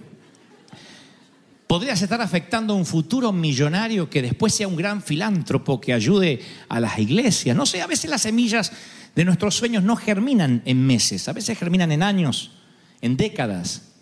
Podrías 1.67 2.01
estar 2.01 2.21
afectando 2.21 2.73
a 2.73 2.77
un 2.77 2.85
futuro 2.85 3.31
millonario 3.31 4.09
que 4.09 4.21
después 4.21 4.53
sea 4.53 4.67
un 4.67 4.75
gran 4.75 5.01
filántropo 5.01 5.79
que 5.79 5.93
ayude 5.93 6.41
a 6.69 6.79
las 6.79 6.99
iglesias. 6.99 7.55
No 7.55 7.65
sé, 7.65 7.81
a 7.81 7.87
veces 7.87 8.09
las 8.09 8.21
semillas 8.21 8.71
de 9.15 9.25
nuestros 9.25 9.55
sueños 9.55 9.83
no 9.83 9.95
germinan 9.95 10.61
en 10.65 10.85
meses, 10.85 11.27
a 11.27 11.33
veces 11.33 11.57
germinan 11.57 11.91
en 11.91 12.03
años, 12.03 12.51
en 13.01 13.17
décadas. 13.17 13.92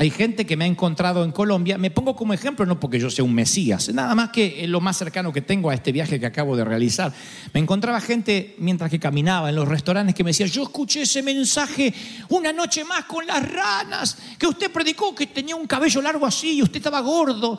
Hay 0.00 0.10
gente 0.10 0.46
que 0.46 0.56
me 0.56 0.62
ha 0.64 0.68
encontrado 0.68 1.24
en 1.24 1.32
Colombia, 1.32 1.76
me 1.76 1.90
pongo 1.90 2.14
como 2.14 2.32
ejemplo 2.32 2.64
no 2.64 2.78
porque 2.78 3.00
yo 3.00 3.10
sea 3.10 3.24
un 3.24 3.34
mesías, 3.34 3.92
nada 3.92 4.14
más 4.14 4.30
que 4.30 4.64
lo 4.68 4.80
más 4.80 4.96
cercano 4.96 5.32
que 5.32 5.40
tengo 5.40 5.70
a 5.70 5.74
este 5.74 5.90
viaje 5.90 6.20
que 6.20 6.26
acabo 6.26 6.56
de 6.56 6.64
realizar. 6.64 7.12
Me 7.52 7.58
encontraba 7.58 8.00
gente 8.00 8.54
mientras 8.58 8.92
que 8.92 9.00
caminaba 9.00 9.48
en 9.48 9.56
los 9.56 9.66
restaurantes 9.66 10.14
que 10.14 10.22
me 10.22 10.30
decía, 10.30 10.46
yo 10.46 10.62
escuché 10.62 11.02
ese 11.02 11.20
mensaje 11.20 11.92
una 12.28 12.52
noche 12.52 12.84
más 12.84 13.06
con 13.06 13.26
las 13.26 13.50
ranas, 13.50 14.16
que 14.38 14.46
usted 14.46 14.70
predicó 14.70 15.16
que 15.16 15.26
tenía 15.26 15.56
un 15.56 15.66
cabello 15.66 16.00
largo 16.00 16.26
así 16.26 16.58
y 16.58 16.62
usted 16.62 16.76
estaba 16.76 17.00
gordo. 17.00 17.58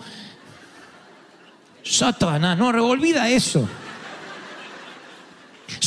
Satanás, 1.84 2.58
no, 2.58 2.70
olvida 2.70 3.30
eso. 3.30 3.68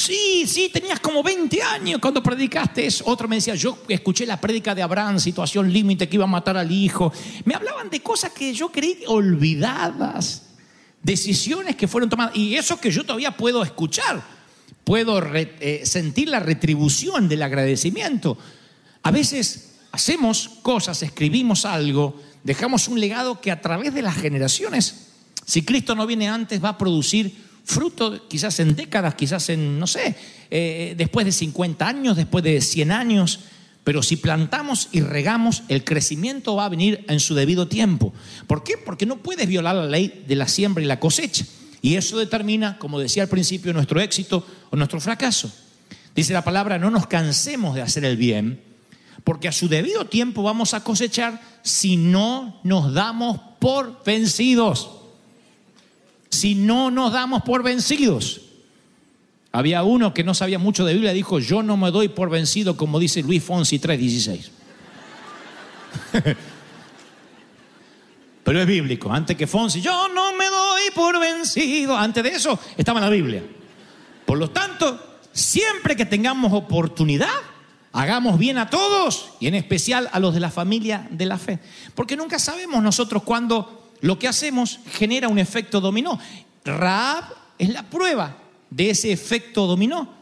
Sí, 0.05 0.49
sí, 0.49 0.69
tenías 0.69 0.99
como 0.99 1.23
20 1.23 1.63
años 1.63 2.01
cuando 2.01 2.21
predicaste 2.21 2.85
eso. 2.85 3.05
Otro 3.07 3.29
me 3.29 3.37
decía, 3.37 3.55
yo 3.55 3.79
escuché 3.87 4.27
la 4.27 4.41
prédica 4.41 4.75
de 4.75 4.83
Abraham, 4.83 5.21
situación 5.21 5.73
límite 5.73 6.09
que 6.09 6.17
iba 6.17 6.25
a 6.25 6.27
matar 6.27 6.57
al 6.57 6.73
hijo. 6.73 7.13
Me 7.45 7.55
hablaban 7.55 7.89
de 7.89 8.01
cosas 8.01 8.33
que 8.33 8.53
yo 8.53 8.73
creí 8.73 9.05
olvidadas, 9.07 10.55
decisiones 11.01 11.77
que 11.77 11.87
fueron 11.87 12.11
tomadas. 12.11 12.35
Y 12.35 12.57
eso 12.57 12.81
que 12.81 12.91
yo 12.91 13.05
todavía 13.05 13.37
puedo 13.37 13.63
escuchar, 13.63 14.21
puedo 14.83 15.23
eh, 15.35 15.83
sentir 15.85 16.31
la 16.31 16.41
retribución 16.41 17.29
del 17.29 17.43
agradecimiento. 17.43 18.37
A 19.05 19.13
veces 19.13 19.75
hacemos 19.93 20.49
cosas, 20.63 21.01
escribimos 21.05 21.65
algo, 21.65 22.21
dejamos 22.43 22.89
un 22.89 22.99
legado 22.99 23.41
que 23.41 23.53
a 23.53 23.61
través 23.61 23.95
de 23.95 24.03
las 24.03 24.17
generaciones, 24.17 25.13
si 25.47 25.63
Cristo 25.63 25.95
no 25.95 26.09
viene 26.09 26.29
antes, 26.29 26.63
va 26.63 26.71
a 26.71 26.79
producir 26.79 27.52
fruto 27.65 28.29
quizás 28.29 28.59
en 28.61 28.75
décadas, 28.75 29.15
quizás 29.15 29.49
en, 29.49 29.79
no 29.79 29.87
sé, 29.87 30.15
eh, 30.51 30.95
después 30.97 31.25
de 31.25 31.33
50 31.33 31.87
años, 31.87 32.17
después 32.17 32.45
de 32.45 32.61
100 32.61 32.93
años, 32.93 33.41
pero 33.85 34.03
si 34.03 34.17
plantamos 34.17 34.89
y 34.93 35.01
regamos, 35.01 35.65
el 35.69 35.85
crecimiento 35.85 36.55
va 36.55 36.67
a 36.67 36.69
venir 36.69 37.05
en 37.09 37.19
su 37.19 37.35
debido 37.35 37.67
tiempo. 37.67 38.13
¿Por 38.47 38.63
qué? 38.63 38.75
Porque 38.77 39.07
no 39.07 39.17
puedes 39.17 39.49
violar 39.49 39.75
la 39.75 39.87
ley 39.87 40.25
de 40.27 40.37
la 40.37 40.47
siembra 40.47 40.85
y 40.85 40.87
la 40.87 41.01
cosecha. 41.01 41.45
Y 41.81 41.97
eso 41.97 42.17
determina, 42.17 42.79
como 42.79 43.01
decía 43.01 43.25
al 43.25 43.29
principio, 43.29 43.73
nuestro 43.73 44.01
éxito 44.01 44.47
o 44.71 44.77
nuestro 44.77 45.01
fracaso. 45.01 45.53
Dice 46.15 46.33
la 46.33 46.45
palabra, 46.45 46.79
no 46.79 46.91
nos 46.91 47.09
cansemos 47.09 47.75
de 47.75 47.83
hacer 47.83 48.05
el 48.05 48.17
bien, 48.17 48.63
porque 49.25 49.49
a 49.49 49.53
su 49.53 49.69
debido 49.69 50.07
tiempo 50.07 50.45
vamos 50.45 50.75
a 50.75 50.85
cosechar 50.85 51.41
si 51.63 51.97
no 51.97 52.61
nos 52.63 52.95
damos 52.95 53.41
por 53.59 54.05
vencidos 54.05 55.02
si 56.33 56.55
no 56.55 56.91
nos 56.91 57.13
damos 57.13 57.43
por 57.43 57.63
vencidos. 57.63 58.41
Había 59.53 59.83
uno 59.83 60.15
que 60.15 60.25
no 60.25 60.33
sabía 60.33 60.59
mucho 60.59 60.87
de 60.87 60.95
Biblia, 60.95 61.13
dijo, 61.13 61.39
yo 61.39 61.63
no 61.63 61.77
me 61.77 61.91
doy 61.91 62.09
por 62.09 62.31
vencido, 62.31 62.75
como 62.79 62.99
dice 62.99 63.23
Luis 63.23 63.45
Fonsi 63.45 63.79
3.16. 63.79 64.49
Pero 68.45 68.61
es 68.61 68.67
bíblico, 68.67 69.13
antes 69.13 69.37
que 69.37 69.47
Fonsi, 69.47 69.83
yo 69.83 70.09
no 70.09 70.33
me 70.33 70.47
doy 70.47 70.83
por 70.95 71.21
vencido. 71.21 71.97
Antes 71.97 72.25
de 72.25 72.31
eso 72.31 72.59
estaba 72.79 72.99
en 73.01 73.05
la 73.05 73.11
Biblia. 73.11 73.43
Por 74.25 74.39
lo 74.39 74.49
tanto, 74.51 75.19
siempre 75.33 75.95
que 75.95 76.07
tengamos 76.07 76.55
oportunidad, 76.55 77.29
hagamos 77.93 78.39
bien 78.39 78.57
a 78.57 78.71
todos 78.71 79.35
y 79.39 79.49
en 79.49 79.55
especial 79.55 80.09
a 80.13 80.19
los 80.19 80.33
de 80.33 80.41
la 80.41 80.51
familia 80.51 81.07
de 81.11 81.27
la 81.27 81.37
fe. 81.37 81.59
Porque 81.95 82.17
nunca 82.17 82.39
sabemos 82.39 82.83
nosotros 82.83 83.23
cuándo 83.23 83.82
lo 84.03 84.19
que 84.19 84.29
hacemos 84.29 84.81
genera 84.93 85.29
un 85.29 85.39
efecto 85.39 85.81
dominó. 85.81 86.19
Raab 86.65 87.25
es 87.59 87.71
la 87.71 87.85
prueba 87.85 88.37
de 88.69 88.91
ese 88.91 89.13
efecto 89.13 89.67
dominó. 89.67 90.13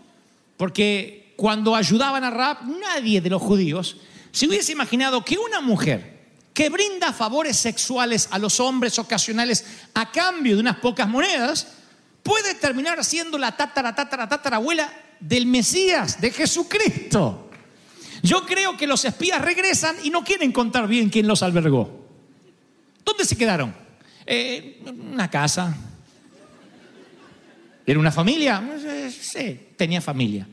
Porque 0.57 1.33
cuando 1.37 1.75
ayudaban 1.75 2.23
a 2.23 2.31
Raab, 2.31 2.67
nadie 2.67 3.21
de 3.21 3.31
los 3.31 3.41
judíos 3.41 3.97
se 4.33 4.47
hubiese 4.47 4.73
imaginado 4.73 5.25
que 5.25 5.39
una 5.39 5.61
mujer 5.61 6.21
que 6.53 6.69
brinda 6.69 7.13
favores 7.13 7.57
sexuales 7.57 8.29
a 8.31 8.39
los 8.39 8.61
hombres 8.61 8.99
ocasionales 8.99 9.65
a 9.95 10.13
cambio 10.13 10.57
de 10.57 10.61
unas 10.61 10.77
pocas 10.77 11.09
monedas, 11.09 11.69
puede 12.23 12.55
terminar 12.55 13.03
siendo 13.03 13.39
la 13.39 13.57
tatara, 13.57 13.95
tatara, 13.95 14.29
tatarabuela 14.29 14.93
del 15.21 15.47
Mesías, 15.47 16.21
de 16.21 16.31
Jesucristo. 16.31 17.49
Yo 18.23 18.45
creo 18.45 18.77
que 18.77 18.87
los 18.87 19.07
espías 19.07 19.41
regresan 19.41 19.97
y 20.03 20.11
no 20.11 20.23
quieren 20.23 20.53
contar 20.53 20.87
bien 20.87 21.09
quién 21.09 21.27
los 21.27 21.43
albergó. 21.43 22.00
¿Dónde 23.05 23.25
se 23.25 23.37
quedaron? 23.37 23.75
Eh, 24.27 24.83
una 24.87 25.29
casa. 25.29 25.77
¿Era 27.87 27.99
una 27.99 28.13
familia? 28.13 28.63
Eh, 28.85 29.11
Sí, 29.11 29.69
tenía 29.77 30.01
familia. 30.01 30.47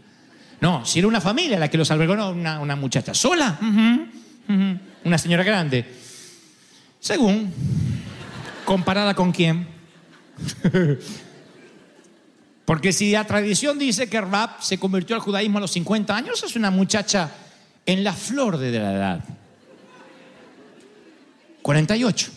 No, 0.60 0.86
si 0.86 1.00
era 1.00 1.08
una 1.08 1.22
familia 1.22 1.60
la 1.60 1.70
que 1.70 1.78
los 1.78 1.92
albergó, 1.92 2.14
una, 2.32 2.60
una 2.60 2.76
muchacha 2.76 3.14
sola. 3.14 3.60
Una 5.04 5.18
señora 5.18 5.44
grande. 5.44 5.86
Según, 7.00 7.54
comparada 8.66 9.14
con 9.14 9.32
quién. 9.32 9.68
Porque 12.66 12.92
si 12.92 13.12
la 13.12 13.26
tradición 13.26 13.80
dice 13.80 14.10
que 14.10 14.20
Rab 14.20 14.62
se 14.62 14.78
convirtió 14.78 15.16
al 15.16 15.22
judaísmo 15.22 15.58
a 15.58 15.62
los 15.62 15.72
50 15.72 16.16
años, 16.16 16.44
es 16.44 16.56
una 16.56 16.70
muchacha 16.70 17.32
en 17.86 18.04
la 18.04 18.14
flor 18.14 18.58
de 18.58 18.72
la 18.72 18.94
edad. 18.94 19.24
48. 21.68 22.32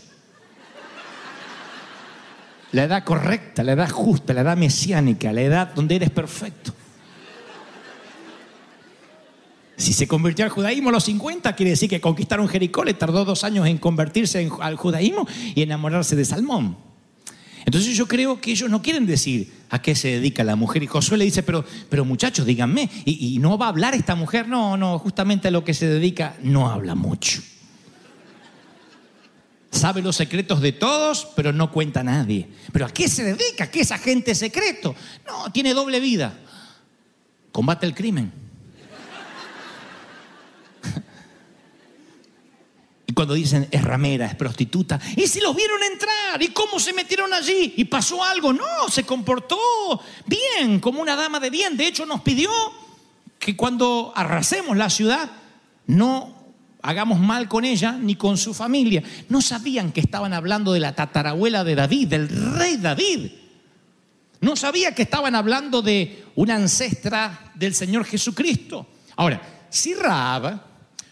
La 2.73 2.83
edad 2.83 3.05
correcta, 3.05 3.63
la 3.63 3.75
edad 3.75 3.89
justa, 3.89 4.35
la 4.35 4.41
edad 4.41 4.57
mesiánica, 4.57 5.33
la 5.33 5.43
edad 5.43 5.73
donde 5.73 5.95
eres 5.95 6.11
perfecto. 6.11 6.75
Si 9.77 9.93
se 9.93 10.09
convirtió 10.09 10.45
al 10.45 10.51
judaísmo 10.51 10.89
a 10.89 10.93
los 10.93 11.05
50, 11.05 11.55
quiere 11.55 11.71
decir 11.71 11.89
que 11.89 12.01
conquistaron 12.01 12.49
Jericó, 12.49 12.83
le 12.83 12.95
tardó 12.95 13.25
dos 13.25 13.45
años 13.45 13.69
en 13.69 13.79
convertirse 13.79 14.51
al 14.61 14.75
judaísmo 14.75 15.29
y 15.55 15.63
enamorarse 15.63 16.17
de 16.17 16.25
Salmón. 16.25 16.77
Entonces 17.65 17.97
yo 17.97 18.09
creo 18.09 18.41
que 18.41 18.51
ellos 18.51 18.69
no 18.69 18.83
quieren 18.83 19.07
decir 19.07 19.53
a 19.69 19.81
qué 19.81 19.95
se 19.95 20.09
dedica 20.09 20.43
la 20.43 20.57
mujer. 20.57 20.83
Y 20.83 20.89
Josué 20.89 21.19
le 21.19 21.25
dice, 21.25 21.45
pero, 21.45 21.65
pero 21.89 22.05
muchachos, 22.05 22.47
díganme, 22.47 22.91
¿y, 23.05 23.37
y 23.37 23.39
no 23.39 23.57
va 23.57 23.67
a 23.67 23.69
hablar 23.69 23.95
esta 23.95 24.17
mujer? 24.17 24.49
No, 24.49 24.77
no, 24.77 24.99
justamente 24.99 25.47
a 25.47 25.53
lo 25.53 25.63
que 25.63 25.73
se 25.73 25.87
dedica 25.87 26.35
no 26.43 26.69
habla 26.69 26.97
mucho. 26.97 27.43
Sabe 29.71 30.03
los 30.03 30.17
secretos 30.17 30.61
de 30.61 30.73
todos, 30.73 31.29
pero 31.37 31.53
no 31.53 31.71
cuenta 31.71 32.01
a 32.01 32.05
nadie. 32.05 32.49
¿Pero 32.73 32.87
a 32.87 32.91
qué 32.91 33.09
se 33.09 33.23
dedica? 33.23 33.71
¿Qué 33.71 33.81
es 33.81 33.93
agente 33.93 34.35
secreto? 34.35 34.97
No, 35.27 35.53
tiene 35.53 35.75
doble 35.75 36.01
vida. 36.01 36.37
Combate 37.53 37.87
el 37.87 37.95
crimen. 37.95 38.33
Y 43.07 43.13
cuando 43.13 43.35
dicen 43.35 43.67
es 43.73 43.83
ramera, 43.83 44.27
es 44.27 44.37
prostituta, 44.37 45.01
¿y 45.17 45.27
si 45.27 45.41
los 45.41 45.57
vieron 45.57 45.83
entrar? 45.83 46.41
¿Y 46.41 46.51
cómo 46.53 46.79
se 46.79 46.93
metieron 46.93 47.35
allí? 47.35 47.75
¿Y 47.77 47.87
pasó 47.87 48.23
algo? 48.23 48.53
No, 48.53 48.89
se 48.89 49.03
comportó 49.03 49.59
bien, 50.27 50.79
como 50.79 51.03
una 51.03 51.17
dama 51.17 51.41
de 51.41 51.51
bien. 51.51 51.77
De 51.77 51.89
hecho, 51.89 52.07
nos 52.07 52.21
pidió 52.21 52.49
que 53.41 53.57
cuando 53.57 54.13
arrasemos 54.15 54.77
la 54.77 54.89
ciudad, 54.91 55.29
no 55.89 56.40
hagamos 56.83 57.19
mal 57.19 57.49
con 57.49 57.65
ella 57.65 57.93
ni 57.93 58.17
con 58.17 58.37
su 58.37 58.55
familia. 58.55 59.03
No 59.29 59.43
sabían 59.43 59.93
que 59.93 60.01
estaban 60.01 60.33
hablando 60.33 60.73
de 60.73 60.81
la 60.81 60.95
tatarabuela 60.95 61.65
de 61.65 61.75
David, 61.75 62.09
del 62.09 62.29
rey 62.29 62.77
David. 62.77 63.31
No 64.41 64.57
sabía 64.57 64.95
que 64.95 65.03
estaban 65.03 65.35
hablando 65.35 65.83
de 65.83 66.25
una 66.35 66.55
ancestra 66.55 67.53
del 67.55 67.75
Señor 67.75 68.05
Jesucristo. 68.05 68.87
Ahora, 69.17 69.43
si 69.69 69.95
Raab 69.95 70.61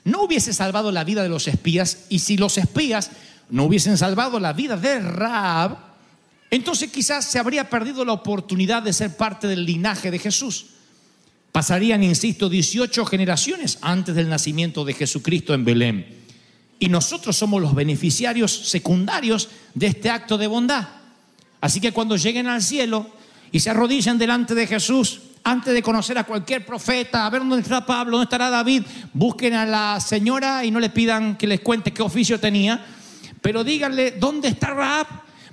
no 0.04 0.22
hubiese 0.22 0.54
salvado 0.54 0.90
la 0.90 1.04
vida 1.04 1.22
de 1.22 1.28
los 1.28 1.46
espías 1.46 2.06
y 2.08 2.20
si 2.20 2.38
los 2.38 2.56
espías 2.56 3.10
no 3.50 3.64
hubiesen 3.64 3.98
salvado 3.98 4.40
la 4.40 4.54
vida 4.54 4.76
de 4.76 5.00
Raab, 5.00 5.76
entonces 6.50 6.90
quizás 6.90 7.26
se 7.26 7.38
habría 7.38 7.68
perdido 7.68 8.04
la 8.04 8.12
oportunidad 8.12 8.82
de 8.82 8.94
ser 8.94 9.14
parte 9.16 9.46
del 9.46 9.66
linaje 9.66 10.10
de 10.10 10.18
Jesús. 10.18 10.66
Pasarían, 11.52 12.02
insisto, 12.02 12.48
18 12.48 13.04
generaciones 13.06 13.78
antes 13.80 14.14
del 14.14 14.28
nacimiento 14.28 14.84
de 14.84 14.94
Jesucristo 14.94 15.54
en 15.54 15.64
Belén. 15.64 16.06
Y 16.78 16.88
nosotros 16.88 17.36
somos 17.36 17.60
los 17.60 17.74
beneficiarios 17.74 18.52
secundarios 18.68 19.48
de 19.74 19.88
este 19.88 20.10
acto 20.10 20.38
de 20.38 20.46
bondad. 20.46 20.86
Así 21.60 21.80
que 21.80 21.92
cuando 21.92 22.16
lleguen 22.16 22.46
al 22.46 22.62
cielo 22.62 23.10
y 23.50 23.60
se 23.60 23.70
arrodillan 23.70 24.18
delante 24.18 24.54
de 24.54 24.66
Jesús, 24.66 25.20
antes 25.42 25.72
de 25.72 25.82
conocer 25.82 26.18
a 26.18 26.24
cualquier 26.24 26.64
profeta, 26.64 27.26
a 27.26 27.30
ver 27.30 27.40
dónde 27.40 27.60
está 27.60 27.84
Pablo, 27.84 28.18
dónde 28.18 28.24
estará 28.24 28.50
David, 28.50 28.82
busquen 29.12 29.54
a 29.54 29.64
la 29.64 29.98
señora 30.00 30.64
y 30.64 30.70
no 30.70 30.78
le 30.78 30.90
pidan 30.90 31.36
que 31.36 31.46
les 31.46 31.60
cuente 31.60 31.92
qué 31.92 32.02
oficio 32.02 32.38
tenía, 32.38 32.84
pero 33.40 33.64
díganle 33.64 34.12
dónde 34.12 34.48
está 34.48 34.70
Raab, 34.70 35.06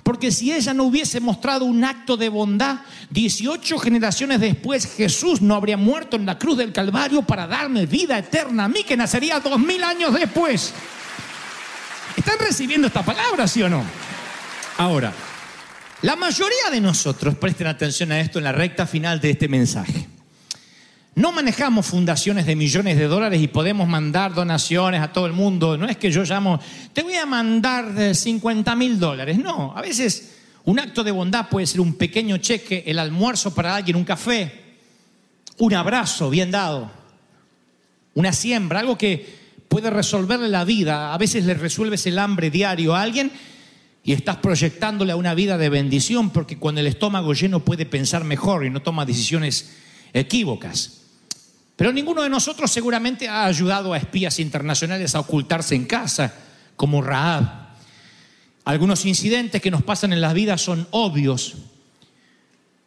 porque 0.06 0.30
si 0.30 0.52
ella 0.52 0.72
no 0.72 0.84
hubiese 0.84 1.18
mostrado 1.18 1.64
un 1.64 1.82
acto 1.82 2.16
de 2.16 2.28
bondad, 2.28 2.76
18 3.10 3.76
generaciones 3.80 4.38
después 4.38 4.86
Jesús 4.94 5.42
no 5.42 5.56
habría 5.56 5.76
muerto 5.76 6.14
en 6.14 6.24
la 6.24 6.38
cruz 6.38 6.58
del 6.58 6.72
Calvario 6.72 7.22
para 7.22 7.48
darme 7.48 7.86
vida 7.86 8.16
eterna 8.16 8.66
a 8.66 8.68
mí, 8.68 8.84
que 8.84 8.96
nacería 8.96 9.40
dos 9.40 9.58
mil 9.58 9.82
años 9.82 10.14
después. 10.14 10.72
¿Están 12.16 12.38
recibiendo 12.38 12.86
esta 12.86 13.04
palabra, 13.04 13.48
sí 13.48 13.64
o 13.64 13.68
no? 13.68 13.82
Ahora, 14.78 15.12
la 16.02 16.14
mayoría 16.14 16.70
de 16.70 16.80
nosotros, 16.80 17.34
presten 17.34 17.66
atención 17.66 18.12
a 18.12 18.20
esto 18.20 18.38
en 18.38 18.44
la 18.44 18.52
recta 18.52 18.86
final 18.86 19.20
de 19.20 19.30
este 19.30 19.48
mensaje, 19.48 20.06
no 21.16 21.32
manejamos 21.32 21.86
fundaciones 21.86 22.44
de 22.44 22.54
millones 22.54 22.98
de 22.98 23.06
dólares 23.06 23.40
y 23.40 23.48
podemos 23.48 23.88
mandar 23.88 24.34
donaciones 24.34 25.00
a 25.00 25.14
todo 25.14 25.24
el 25.24 25.32
mundo. 25.32 25.78
No 25.78 25.88
es 25.88 25.96
que 25.96 26.10
yo 26.10 26.24
llamo, 26.24 26.60
te 26.92 27.02
voy 27.02 27.14
a 27.14 27.24
mandar 27.24 27.94
de 27.94 28.14
50 28.14 28.76
mil 28.76 29.00
dólares. 29.00 29.38
No, 29.38 29.72
a 29.74 29.80
veces 29.80 30.36
un 30.64 30.78
acto 30.78 31.02
de 31.02 31.12
bondad 31.12 31.48
puede 31.48 31.66
ser 31.66 31.80
un 31.80 31.94
pequeño 31.94 32.36
cheque, 32.36 32.84
el 32.86 32.98
almuerzo 32.98 33.54
para 33.54 33.74
alguien, 33.74 33.96
un 33.96 34.04
café, 34.04 34.76
un 35.56 35.72
abrazo 35.72 36.28
bien 36.28 36.50
dado, 36.50 36.90
una 38.12 38.34
siembra, 38.34 38.80
algo 38.80 38.98
que 38.98 39.26
puede 39.68 39.88
resolverle 39.88 40.48
la 40.48 40.66
vida. 40.66 41.14
A 41.14 41.18
veces 41.18 41.46
le 41.46 41.54
resuelves 41.54 42.06
el 42.06 42.18
hambre 42.18 42.50
diario 42.50 42.94
a 42.94 43.00
alguien 43.00 43.32
y 44.04 44.12
estás 44.12 44.36
proyectándole 44.36 45.12
a 45.12 45.16
una 45.16 45.32
vida 45.32 45.56
de 45.56 45.70
bendición 45.70 46.28
porque 46.28 46.58
cuando 46.58 46.82
el 46.82 46.88
estómago 46.88 47.32
lleno 47.32 47.60
puede 47.60 47.86
pensar 47.86 48.22
mejor 48.22 48.66
y 48.66 48.70
no 48.70 48.82
toma 48.82 49.06
decisiones 49.06 49.76
equívocas. 50.12 51.05
Pero 51.76 51.92
ninguno 51.92 52.22
de 52.22 52.30
nosotros 52.30 52.70
seguramente 52.70 53.28
ha 53.28 53.44
ayudado 53.44 53.92
a 53.92 53.98
espías 53.98 54.40
internacionales 54.40 55.14
a 55.14 55.20
ocultarse 55.20 55.74
en 55.74 55.84
casa, 55.84 56.34
como 56.74 57.02
Raab. 57.02 57.66
Algunos 58.64 59.04
incidentes 59.04 59.60
que 59.60 59.70
nos 59.70 59.82
pasan 59.82 60.12
en 60.12 60.22
las 60.22 60.34
vidas 60.34 60.62
son 60.62 60.88
obvios 60.90 61.54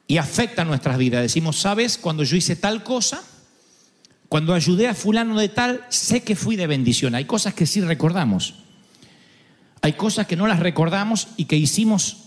y 0.08 0.18
afectan 0.18 0.68
nuestras 0.68 0.98
vidas. 0.98 1.22
Decimos, 1.22 1.60
¿sabes? 1.60 2.00
Cuando 2.00 2.24
yo 2.24 2.36
hice 2.36 2.56
tal 2.56 2.84
cosa, 2.84 3.24
cuando 4.28 4.54
ayudé 4.54 4.88
a 4.88 4.96
fulano 4.96 5.40
de 5.40 5.50
tal, 5.50 5.86
sé 5.90 6.24
que 6.24 6.36
fui 6.36 6.56
de 6.56 6.68
bendición. 6.68 7.14
Hay 7.14 7.26
cosas 7.26 7.54
que 7.54 7.68
sí 7.68 7.82
recordamos. 7.82 8.56
Hay 9.82 9.94
cosas 9.94 10.28
que 10.28 10.36
no 10.36 10.48
las 10.48 10.60
recordamos 10.60 11.30
y 11.38 11.46
que 11.46 11.56
hicimos 11.56 12.18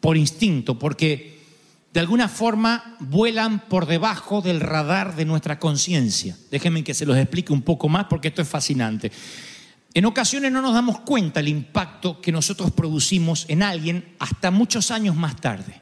por 0.00 0.16
instinto, 0.16 0.78
porque 0.78 1.37
de 1.98 2.02
alguna 2.02 2.28
forma 2.28 2.94
vuelan 3.00 3.58
por 3.58 3.86
debajo 3.86 4.40
del 4.40 4.60
radar 4.60 5.16
de 5.16 5.24
nuestra 5.24 5.58
conciencia. 5.58 6.36
Déjenme 6.48 6.84
que 6.84 6.94
se 6.94 7.04
los 7.04 7.16
explique 7.16 7.52
un 7.52 7.62
poco 7.62 7.88
más 7.88 8.04
porque 8.04 8.28
esto 8.28 8.40
es 8.40 8.46
fascinante. 8.46 9.10
En 9.94 10.04
ocasiones 10.04 10.52
no 10.52 10.62
nos 10.62 10.74
damos 10.74 11.00
cuenta 11.00 11.40
el 11.40 11.48
impacto 11.48 12.20
que 12.20 12.30
nosotros 12.30 12.70
producimos 12.70 13.46
en 13.48 13.64
alguien 13.64 14.14
hasta 14.20 14.52
muchos 14.52 14.92
años 14.92 15.16
más 15.16 15.40
tarde. 15.40 15.80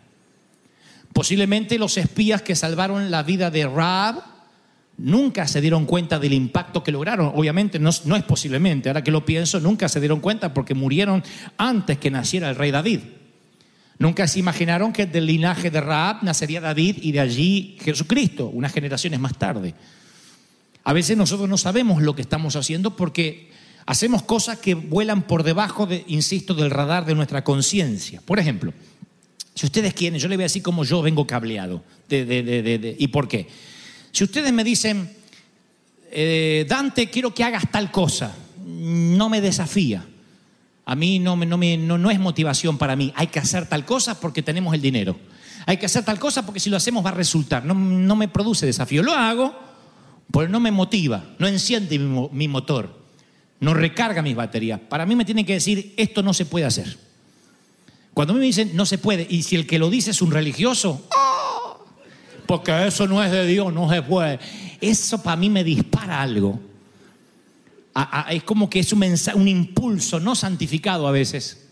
Posiblemente 1.12 1.78
los 1.78 1.98
espías 1.98 2.40
que 2.40 2.56
salvaron 2.56 3.10
la 3.10 3.22
vida 3.22 3.50
de 3.50 3.66
Raab 3.66 4.22
nunca 4.96 5.46
se 5.46 5.60
dieron 5.60 5.84
cuenta 5.84 6.18
del 6.18 6.32
impacto 6.32 6.82
que 6.82 6.92
lograron. 6.92 7.32
Obviamente 7.34 7.78
no, 7.78 7.90
no 8.06 8.16
es 8.16 8.22
posiblemente, 8.22 8.88
ahora 8.88 9.04
que 9.04 9.10
lo 9.10 9.26
pienso, 9.26 9.60
nunca 9.60 9.86
se 9.90 10.00
dieron 10.00 10.20
cuenta 10.20 10.54
porque 10.54 10.72
murieron 10.72 11.22
antes 11.58 11.98
que 11.98 12.10
naciera 12.10 12.48
el 12.48 12.56
rey 12.56 12.70
David. 12.70 13.00
Nunca 13.98 14.28
se 14.28 14.38
imaginaron 14.38 14.92
que 14.92 15.06
del 15.06 15.26
linaje 15.26 15.70
de 15.70 15.80
Raab 15.80 16.22
nacería 16.22 16.60
David 16.60 16.98
y 17.00 17.12
de 17.12 17.20
allí 17.20 17.76
Jesucristo, 17.80 18.48
unas 18.52 18.72
generaciones 18.72 19.18
más 19.20 19.38
tarde. 19.38 19.74
A 20.84 20.92
veces 20.92 21.16
nosotros 21.16 21.48
no 21.48 21.56
sabemos 21.56 22.02
lo 22.02 22.14
que 22.14 22.22
estamos 22.22 22.56
haciendo 22.56 22.94
porque 22.94 23.50
hacemos 23.86 24.22
cosas 24.22 24.58
que 24.58 24.74
vuelan 24.74 25.22
por 25.22 25.42
debajo, 25.44 25.86
de, 25.86 26.04
insisto, 26.08 26.52
del 26.54 26.70
radar 26.70 27.06
de 27.06 27.14
nuestra 27.14 27.42
conciencia. 27.42 28.20
Por 28.24 28.38
ejemplo, 28.38 28.72
Si 29.54 29.64
ustedes 29.64 29.94
quieren, 29.94 30.20
yo 30.20 30.28
les 30.28 30.36
voy 30.36 30.42
a 30.42 30.50
decir 30.52 30.62
cómo 30.62 30.84
yo 30.84 31.00
vengo 31.00 31.26
cableado. 31.26 31.82
De- 32.10 32.26
de- 32.26 32.96
¿Y 32.98 33.08
por 33.08 33.26
qué? 33.26 33.46
Si 34.12 34.22
ustedes 34.22 34.52
me 34.52 34.62
dicen, 34.62 35.10
eh, 36.12 36.66
Dante, 36.68 37.08
quiero 37.08 37.32
que 37.32 37.42
hagas 37.42 37.64
tal 37.70 37.90
cosa, 37.90 38.36
no 38.66 39.30
me 39.30 39.40
desafía. 39.40 40.04
A 40.88 40.94
mí 40.94 41.18
no, 41.18 41.34
es 42.10 42.20
motivación 42.20 42.78
para 42.78 42.94
mí. 42.96 43.12
Hay 43.16 43.26
que 43.26 43.38
hacer 43.40 43.68
tal 43.68 43.84
cosa 43.84 44.18
porque 44.20 44.42
tenemos 44.42 44.72
el 44.72 44.80
dinero. 44.80 45.16
Hay 45.66 45.76
que 45.78 45.86
hacer 45.86 46.04
tal 46.04 46.18
cosa 46.18 46.46
porque 46.46 46.60
si 46.60 46.70
lo 46.70 46.76
hacemos 46.76 47.04
va 47.04 47.10
a 47.10 47.14
resultar. 47.14 47.64
No, 47.64 47.74
me 48.16 48.28
produce 48.28 48.64
desafío. 48.66 49.02
Lo 49.02 49.12
hago, 49.12 49.52
pero 50.32 50.48
no 50.48 50.60
me 50.60 50.70
motiva, 50.70 51.24
no 51.38 51.48
enciende 51.48 51.98
mi, 51.98 52.06
mo- 52.06 52.30
mi 52.32 52.46
motor, 52.46 52.96
no 53.58 53.74
recarga 53.74 54.22
mis 54.22 54.36
baterías. 54.36 54.78
Para 54.80 55.04
mí 55.06 55.16
me 55.16 55.24
tienen 55.24 55.44
que 55.44 55.54
decir, 55.54 55.92
esto 55.96 56.22
no 56.22 56.32
se 56.32 56.46
puede 56.46 56.66
hacer. 56.66 56.96
Cuando 58.14 58.32
a 58.32 58.34
mí 58.34 58.40
me 58.40 58.46
dicen, 58.46 58.70
no 58.74 58.86
se 58.86 58.96
puede, 58.98 59.26
y 59.28 59.42
si 59.42 59.56
el 59.56 59.66
que 59.66 59.78
lo 59.80 59.90
dice 59.90 60.12
es 60.12 60.22
un 60.22 60.30
religioso, 60.30 61.04
¡oh! 61.16 61.84
porque 62.46 62.86
eso 62.86 63.08
no 63.08 63.22
es 63.24 63.30
de 63.32 63.44
Dios, 63.46 63.72
no 63.72 63.90
se 63.90 64.02
puede. 64.02 64.38
Eso 64.80 65.20
para 65.22 65.36
mí 65.36 65.50
me 65.50 65.64
dispara 65.64 66.22
algo. 66.22 66.60
Es 68.30 68.42
como 68.44 68.68
que 68.68 68.80
es 68.80 68.92
un, 68.92 68.98
mensa- 69.00 69.34
un 69.34 69.48
impulso 69.48 70.20
no 70.20 70.34
santificado 70.34 71.06
a 71.08 71.10
veces. 71.12 71.66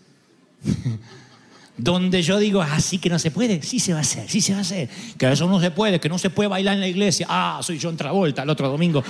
Donde 1.77 2.21
yo 2.21 2.39
digo, 2.39 2.61
así 2.61 2.99
que 2.99 3.09
no 3.09 3.19
se 3.19 3.31
puede, 3.31 3.61
sí 3.61 3.81
se 3.81 3.91
va 3.91 3.99
a 3.99 4.01
hacer, 4.01 4.29
sí 4.29 4.39
se 4.39 4.53
va 4.53 4.59
a 4.59 4.61
hacer. 4.61 4.89
Que 5.17 5.29
eso 5.29 5.45
no 5.47 5.59
se 5.59 5.71
puede, 5.71 5.99
que 5.99 6.07
no 6.07 6.17
se 6.17 6.29
puede 6.29 6.47
bailar 6.47 6.75
en 6.75 6.79
la 6.79 6.87
iglesia. 6.87 7.27
Ah, 7.29 7.59
soy 7.61 7.77
John 7.81 7.97
Travolta 7.97 8.43
el 8.43 8.49
otro 8.49 8.69
domingo. 8.69 9.03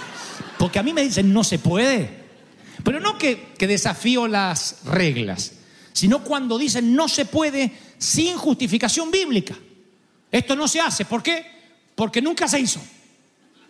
Porque 0.58 0.80
a 0.80 0.84
mí 0.84 0.92
me 0.92 1.04
dicen, 1.04 1.32
no 1.32 1.44
se 1.44 1.60
puede. 1.60 2.10
Pero 2.84 3.00
no 3.00 3.20
que, 3.20 3.54
que 3.58 3.68
desafío 3.68 4.28
las 4.28 4.78
reglas, 4.86 5.54
sino 5.94 6.24
cuando 6.24 6.58
dicen 6.58 6.96
no 6.96 7.08
se 7.08 7.26
puede 7.26 7.72
sin 8.00 8.36
justificación 8.36 9.12
bíblica. 9.12 9.56
Esto 10.32 10.56
no 10.56 10.68
se 10.68 10.80
hace. 10.82 11.06
¿Por 11.06 11.22
qué? 11.22 11.46
Porque 11.94 12.20
nunca 12.22 12.48
se 12.48 12.60
hizo. 12.60 12.82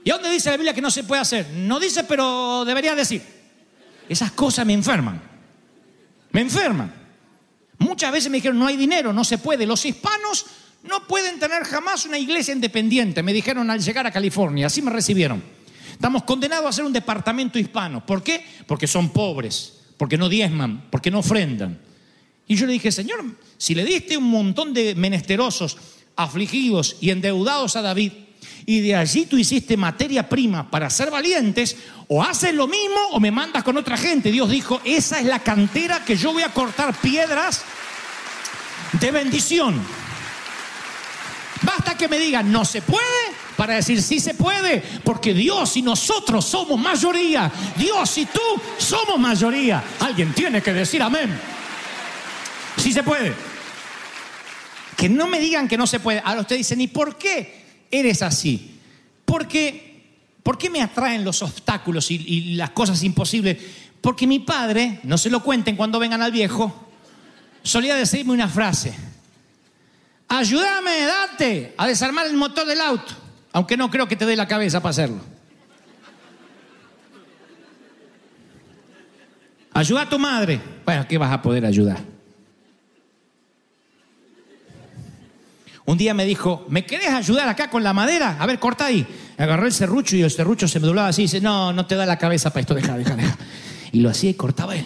¿Y 0.05 0.09
dónde 0.09 0.29
dice 0.31 0.49
la 0.51 0.55
Biblia 0.57 0.73
que 0.73 0.81
no 0.81 0.89
se 0.89 1.03
puede 1.03 1.21
hacer? 1.21 1.49
No 1.51 1.81
dice, 1.81 2.05
pero 2.05 2.63
debería 2.63 2.95
decir. 2.95 3.21
Esas 4.07 4.31
cosas 4.31 4.65
me 4.65 4.73
enferman. 4.73 5.21
Me 6.31 6.41
enferman. 6.41 6.93
Muchas 7.77 8.11
veces 8.11 8.29
me 8.29 8.37
dijeron, 8.37 8.59
no 8.59 8.67
hay 8.67 8.77
dinero, 8.77 9.11
no 9.13 9.23
se 9.23 9.37
puede. 9.37 9.65
Los 9.65 9.85
hispanos 9.85 10.45
no 10.83 11.07
pueden 11.07 11.39
tener 11.39 11.63
jamás 11.63 12.05
una 12.05 12.17
iglesia 12.17 12.53
independiente, 12.53 13.23
me 13.23 13.33
dijeron 13.33 13.69
al 13.69 13.81
llegar 13.81 14.05
a 14.05 14.11
California. 14.11 14.67
Así 14.67 14.81
me 14.81 14.91
recibieron. 14.91 15.43
Estamos 15.91 16.23
condenados 16.23 16.67
a 16.67 16.73
ser 16.73 16.85
un 16.85 16.93
departamento 16.93 17.57
hispano. 17.57 18.05
¿Por 18.05 18.21
qué? 18.21 18.45
Porque 18.67 18.87
son 18.87 19.09
pobres, 19.09 19.73
porque 19.97 20.17
no 20.17 20.29
diezman, 20.29 20.87
porque 20.89 21.09
no 21.09 21.19
ofrendan. 21.19 21.79
Y 22.47 22.55
yo 22.55 22.65
le 22.65 22.73
dije, 22.73 22.91
Señor, 22.91 23.23
si 23.57 23.73
le 23.73 23.85
diste 23.85 24.17
un 24.17 24.29
montón 24.29 24.73
de 24.73 24.93
menesterosos, 24.93 25.77
afligidos 26.15 26.97
y 27.01 27.09
endeudados 27.09 27.75
a 27.75 27.81
David, 27.81 28.11
y 28.65 28.81
de 28.81 28.95
allí 28.95 29.25
tú 29.25 29.37
hiciste 29.37 29.77
materia 29.77 30.27
prima 30.27 30.69
para 30.69 30.89
ser 30.89 31.11
valientes, 31.11 31.77
o 32.07 32.23
haces 32.23 32.53
lo 32.53 32.67
mismo 32.67 32.99
o 33.11 33.19
me 33.19 33.31
mandas 33.31 33.63
con 33.63 33.77
otra 33.77 33.97
gente. 33.97 34.31
Dios 34.31 34.49
dijo, 34.49 34.81
esa 34.83 35.19
es 35.19 35.25
la 35.25 35.39
cantera 35.39 36.03
que 36.03 36.15
yo 36.15 36.33
voy 36.33 36.43
a 36.43 36.53
cortar 36.53 36.93
piedras 36.95 37.61
de 38.93 39.11
bendición. 39.11 39.81
Basta 41.61 41.95
que 41.95 42.07
me 42.07 42.19
digan, 42.19 42.51
no 42.51 42.65
se 42.65 42.81
puede, 42.81 43.01
para 43.55 43.75
decir 43.75 44.01
sí 44.01 44.19
se 44.19 44.33
puede, 44.33 44.81
porque 45.03 45.33
Dios 45.33 45.77
y 45.77 45.81
nosotros 45.81 46.45
somos 46.45 46.79
mayoría. 46.79 47.51
Dios 47.75 48.17
y 48.17 48.25
tú 48.25 48.41
somos 48.77 49.17
mayoría. 49.19 49.83
Alguien 49.99 50.33
tiene 50.33 50.61
que 50.61 50.73
decir 50.73 51.01
amén. 51.01 51.39
Sí 52.77 52.91
se 52.91 53.03
puede. 53.03 53.33
Que 54.97 55.09
no 55.09 55.27
me 55.27 55.39
digan 55.39 55.67
que 55.67 55.77
no 55.77 55.87
se 55.87 55.99
puede. 55.99 56.21
Ahora 56.23 56.41
usted 56.41 56.57
dice, 56.57 56.75
¿y 56.77 56.87
por 56.87 57.17
qué 57.17 57.64
eres 57.99 58.21
así? 58.21 58.79
Porque, 59.25 60.13
¿por 60.43 60.57
qué 60.57 60.69
me 60.69 60.81
atraen 60.81 61.23
los 61.23 61.41
obstáculos 61.41 62.11
y, 62.11 62.15
y 62.15 62.55
las 62.55 62.71
cosas 62.71 63.01
imposibles? 63.03 63.57
Porque 64.01 64.27
mi 64.27 64.39
padre, 64.39 64.99
no 65.03 65.17
se 65.17 65.29
lo 65.29 65.41
cuenten 65.41 65.75
cuando 65.75 65.99
vengan 65.99 66.21
al 66.21 66.31
viejo, 66.31 66.89
solía 67.63 67.95
decirme 67.95 68.33
una 68.33 68.47
frase. 68.47 68.93
Ayúdame, 70.27 71.05
date 71.05 71.73
a 71.77 71.87
desarmar 71.87 72.27
el 72.27 72.35
motor 72.35 72.65
del 72.67 72.81
auto, 72.81 73.13
aunque 73.51 73.77
no 73.77 73.89
creo 73.89 74.07
que 74.07 74.15
te 74.15 74.25
dé 74.25 74.35
la 74.35 74.47
cabeza 74.47 74.79
para 74.81 74.91
hacerlo. 74.91 75.21
Ayuda 79.73 80.03
a 80.03 80.09
tu 80.09 80.17
madre. 80.17 80.61
Bueno, 80.85 81.05
¿qué 81.07 81.17
vas 81.17 81.31
a 81.31 81.41
poder 81.41 81.65
ayudar? 81.65 82.14
Un 85.85 85.97
día 85.97 86.13
me 86.13 86.25
dijo, 86.25 86.65
¿me 86.67 86.85
querés 86.85 87.09
ayudar 87.09 87.47
acá 87.47 87.69
con 87.69 87.83
la 87.83 87.93
madera? 87.93 88.37
A 88.39 88.45
ver, 88.47 88.59
corta 88.59 88.85
ahí. 88.85 89.05
Agarró 89.37 89.67
el 89.67 89.73
serrucho 89.73 90.15
y 90.15 90.23
el 90.23 90.31
serrucho 90.31 90.67
se 90.67 90.79
me 90.79 90.87
doblaba 90.87 91.09
así 91.09 91.21
y 91.21 91.25
dice, 91.25 91.41
no, 91.41 91.73
no 91.73 91.85
te 91.85 91.95
da 91.95 92.05
la 92.05 92.17
cabeza 92.17 92.49
para 92.49 92.61
esto, 92.61 92.73
deja, 92.73 92.97
deja, 92.97 93.15
deja. 93.15 93.37
Y 93.91 93.99
lo 93.99 94.09
hacía 94.09 94.31
y 94.31 94.33
cortaba 94.33 94.75
él. 94.75 94.85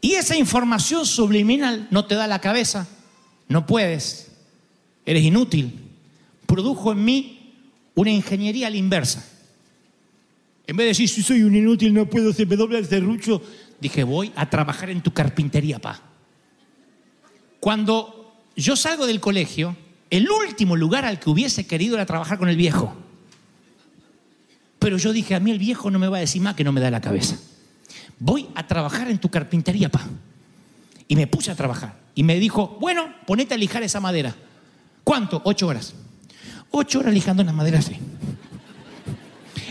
Y 0.00 0.12
esa 0.12 0.36
información 0.36 1.04
subliminal 1.04 1.88
no 1.90 2.04
te 2.04 2.14
da 2.14 2.28
la 2.28 2.40
cabeza, 2.40 2.86
no 3.48 3.66
puedes, 3.66 4.30
eres 5.04 5.24
inútil. 5.24 5.80
Produjo 6.46 6.92
en 6.92 7.04
mí 7.04 7.54
una 7.96 8.10
ingeniería 8.10 8.68
a 8.68 8.70
la 8.70 8.76
inversa. 8.76 9.26
En 10.68 10.76
vez 10.76 10.84
de 10.84 10.88
decir, 10.88 11.08
si 11.08 11.22
soy 11.22 11.42
un 11.42 11.56
inútil, 11.56 11.92
no 11.92 12.06
puedo, 12.06 12.32
se 12.32 12.46
me 12.46 12.54
dobla 12.54 12.78
el 12.78 12.86
serrucho, 12.86 13.42
dije, 13.80 14.04
voy 14.04 14.32
a 14.36 14.48
trabajar 14.48 14.90
en 14.90 15.00
tu 15.00 15.12
carpintería, 15.12 15.80
pa. 15.80 16.00
Cuando 17.58 18.17
yo 18.62 18.76
salgo 18.76 19.06
del 19.06 19.20
colegio, 19.20 19.76
el 20.10 20.28
último 20.30 20.76
lugar 20.76 21.04
al 21.04 21.20
que 21.20 21.30
hubiese 21.30 21.66
querido 21.66 21.94
era 21.94 22.06
trabajar 22.06 22.38
con 22.38 22.48
el 22.48 22.56
viejo. 22.56 22.94
Pero 24.78 24.96
yo 24.96 25.12
dije, 25.12 25.34
a 25.34 25.40
mí 25.40 25.50
el 25.50 25.58
viejo 25.58 25.90
no 25.90 25.98
me 25.98 26.08
va 26.08 26.18
a 26.18 26.20
decir 26.20 26.42
más 26.42 26.54
que 26.54 26.64
no 26.64 26.72
me 26.72 26.80
da 26.80 26.90
la 26.90 27.00
cabeza. 27.00 27.36
Voy 28.18 28.48
a 28.54 28.66
trabajar 28.66 29.10
en 29.10 29.18
tu 29.18 29.28
carpintería, 29.28 29.88
pa. 29.88 30.04
Y 31.06 31.16
me 31.16 31.26
puse 31.26 31.50
a 31.50 31.54
trabajar. 31.54 31.96
Y 32.14 32.22
me 32.22 32.38
dijo, 32.38 32.76
bueno, 32.80 33.14
ponete 33.26 33.54
a 33.54 33.56
lijar 33.56 33.82
esa 33.82 34.00
madera. 34.00 34.34
¿Cuánto? 35.04 35.40
Ocho 35.44 35.68
horas. 35.68 35.94
Ocho 36.70 36.98
horas 37.00 37.14
lijando 37.14 37.42
una 37.42 37.52
madera 37.52 37.78
así. 37.78 37.96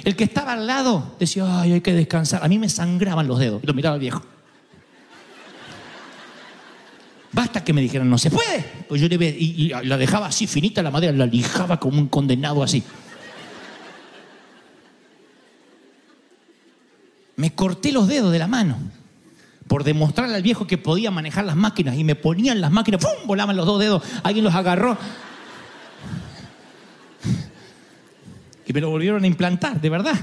El 0.04 0.16
que 0.16 0.24
estaba 0.24 0.54
al 0.54 0.66
lado 0.66 1.16
decía, 1.20 1.62
ay, 1.62 1.74
hay 1.74 1.82
que 1.82 1.94
descansar. 1.94 2.44
A 2.44 2.48
mí 2.48 2.58
me 2.58 2.70
sangraban 2.70 3.28
los 3.28 3.40
dedos. 3.40 3.62
Y 3.64 3.68
lo 3.68 3.74
miraba 3.74 3.96
el 3.96 4.02
viejo. 4.02 4.24
Basta 7.32 7.64
que 7.64 7.74
me 7.74 7.82
dijeran, 7.82 8.10
no 8.10 8.18
se 8.18 8.32
puede. 8.32 8.64
Pues 8.88 9.02
yo 9.02 9.08
le 9.08 9.16
y, 9.16 9.66
y 9.66 9.70
la 9.70 9.98
dejaba 9.98 10.28
así 10.28 10.48
finita 10.48 10.82
la 10.82 10.92
madera, 10.92 11.14
la 11.14 11.26
lijaba 11.26 11.80
como 11.80 12.00
un 12.00 12.08
condenado 12.08 12.64
así. 12.64 12.84
Me 17.36 17.54
corté 17.54 17.92
los 17.92 18.08
dedos 18.08 18.32
de 18.32 18.40
la 18.40 18.48
mano 18.48 18.78
por 19.68 19.84
demostrarle 19.84 20.36
al 20.36 20.44
viejo 20.44 20.66
que 20.66 20.78
podía 20.78 21.12
manejar 21.12 21.46
las 21.46 21.56
máquinas 21.56 21.96
y 21.98 22.04
me 22.04 22.16
ponían 22.16 22.62
las 22.62 22.72
máquinas, 22.72 23.04
¡pum! 23.04 23.28
volaban 23.28 23.56
los 23.56 23.66
dos 23.66 23.80
dedos, 23.80 24.02
alguien 24.24 24.46
los 24.46 24.56
agarró 24.56 24.98
y 28.68 28.74
me 28.74 28.82
lo 28.82 28.90
volvieron 28.90 29.24
a 29.24 29.28
implantar, 29.28 29.80
de 29.80 29.90
verdad. 29.90 30.16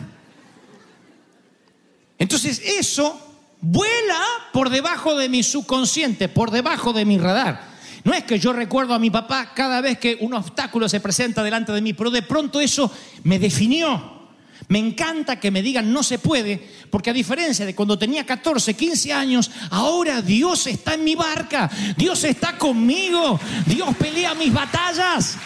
Entonces 2.19 2.61
eso 2.79 3.19
vuela 3.61 4.14
por 4.55 4.71
debajo 4.71 5.17
de 5.17 5.29
mi 5.29 5.43
subconsciente, 5.43 6.29
por 6.29 6.53
debajo 6.53 6.93
de 6.93 7.05
mi 7.05 7.19
radar. 7.19 7.61
No 8.05 8.15
es 8.15 8.23
que 8.23 8.39
yo 8.39 8.53
recuerdo 8.53 8.95
a 8.95 9.01
mi 9.01 9.11
papá 9.11 9.53
cada 9.53 9.81
vez 9.81 9.99
que 9.99 10.17
un 10.21 10.33
obstáculo 10.33 10.89
se 10.89 11.01
presenta 11.01 11.43
delante 11.43 11.73
de 11.73 11.81
mí, 11.81 11.93
pero 11.93 12.09
de 12.09 12.23
pronto 12.23 12.61
eso 12.61 12.89
me 13.25 13.41
definió. 13.41 14.29
Me 14.69 14.79
encanta 14.79 15.41
que 15.41 15.51
me 15.51 15.61
digan 15.61 15.93
no 15.93 16.05
se 16.05 16.21
puede, 16.21 16.65
porque 16.89 17.11
a 17.11 17.13
diferencia 17.13 17.67
de 17.67 17.75
cuando 17.75 17.99
tenía 17.99 18.25
14, 18.25 18.75
15 18.75 19.13
años, 19.13 19.51
ahora 19.73 20.23
Dios 20.23 20.69
está 20.69 20.95
en 20.95 21.03
mi 21.03 21.17
barca, 21.17 21.69
Dios 21.97 22.23
está 22.23 22.57
conmigo, 22.57 23.41
Dios 23.67 23.97
pelea 23.97 24.37
mis 24.37 24.53
batallas. 24.53 25.37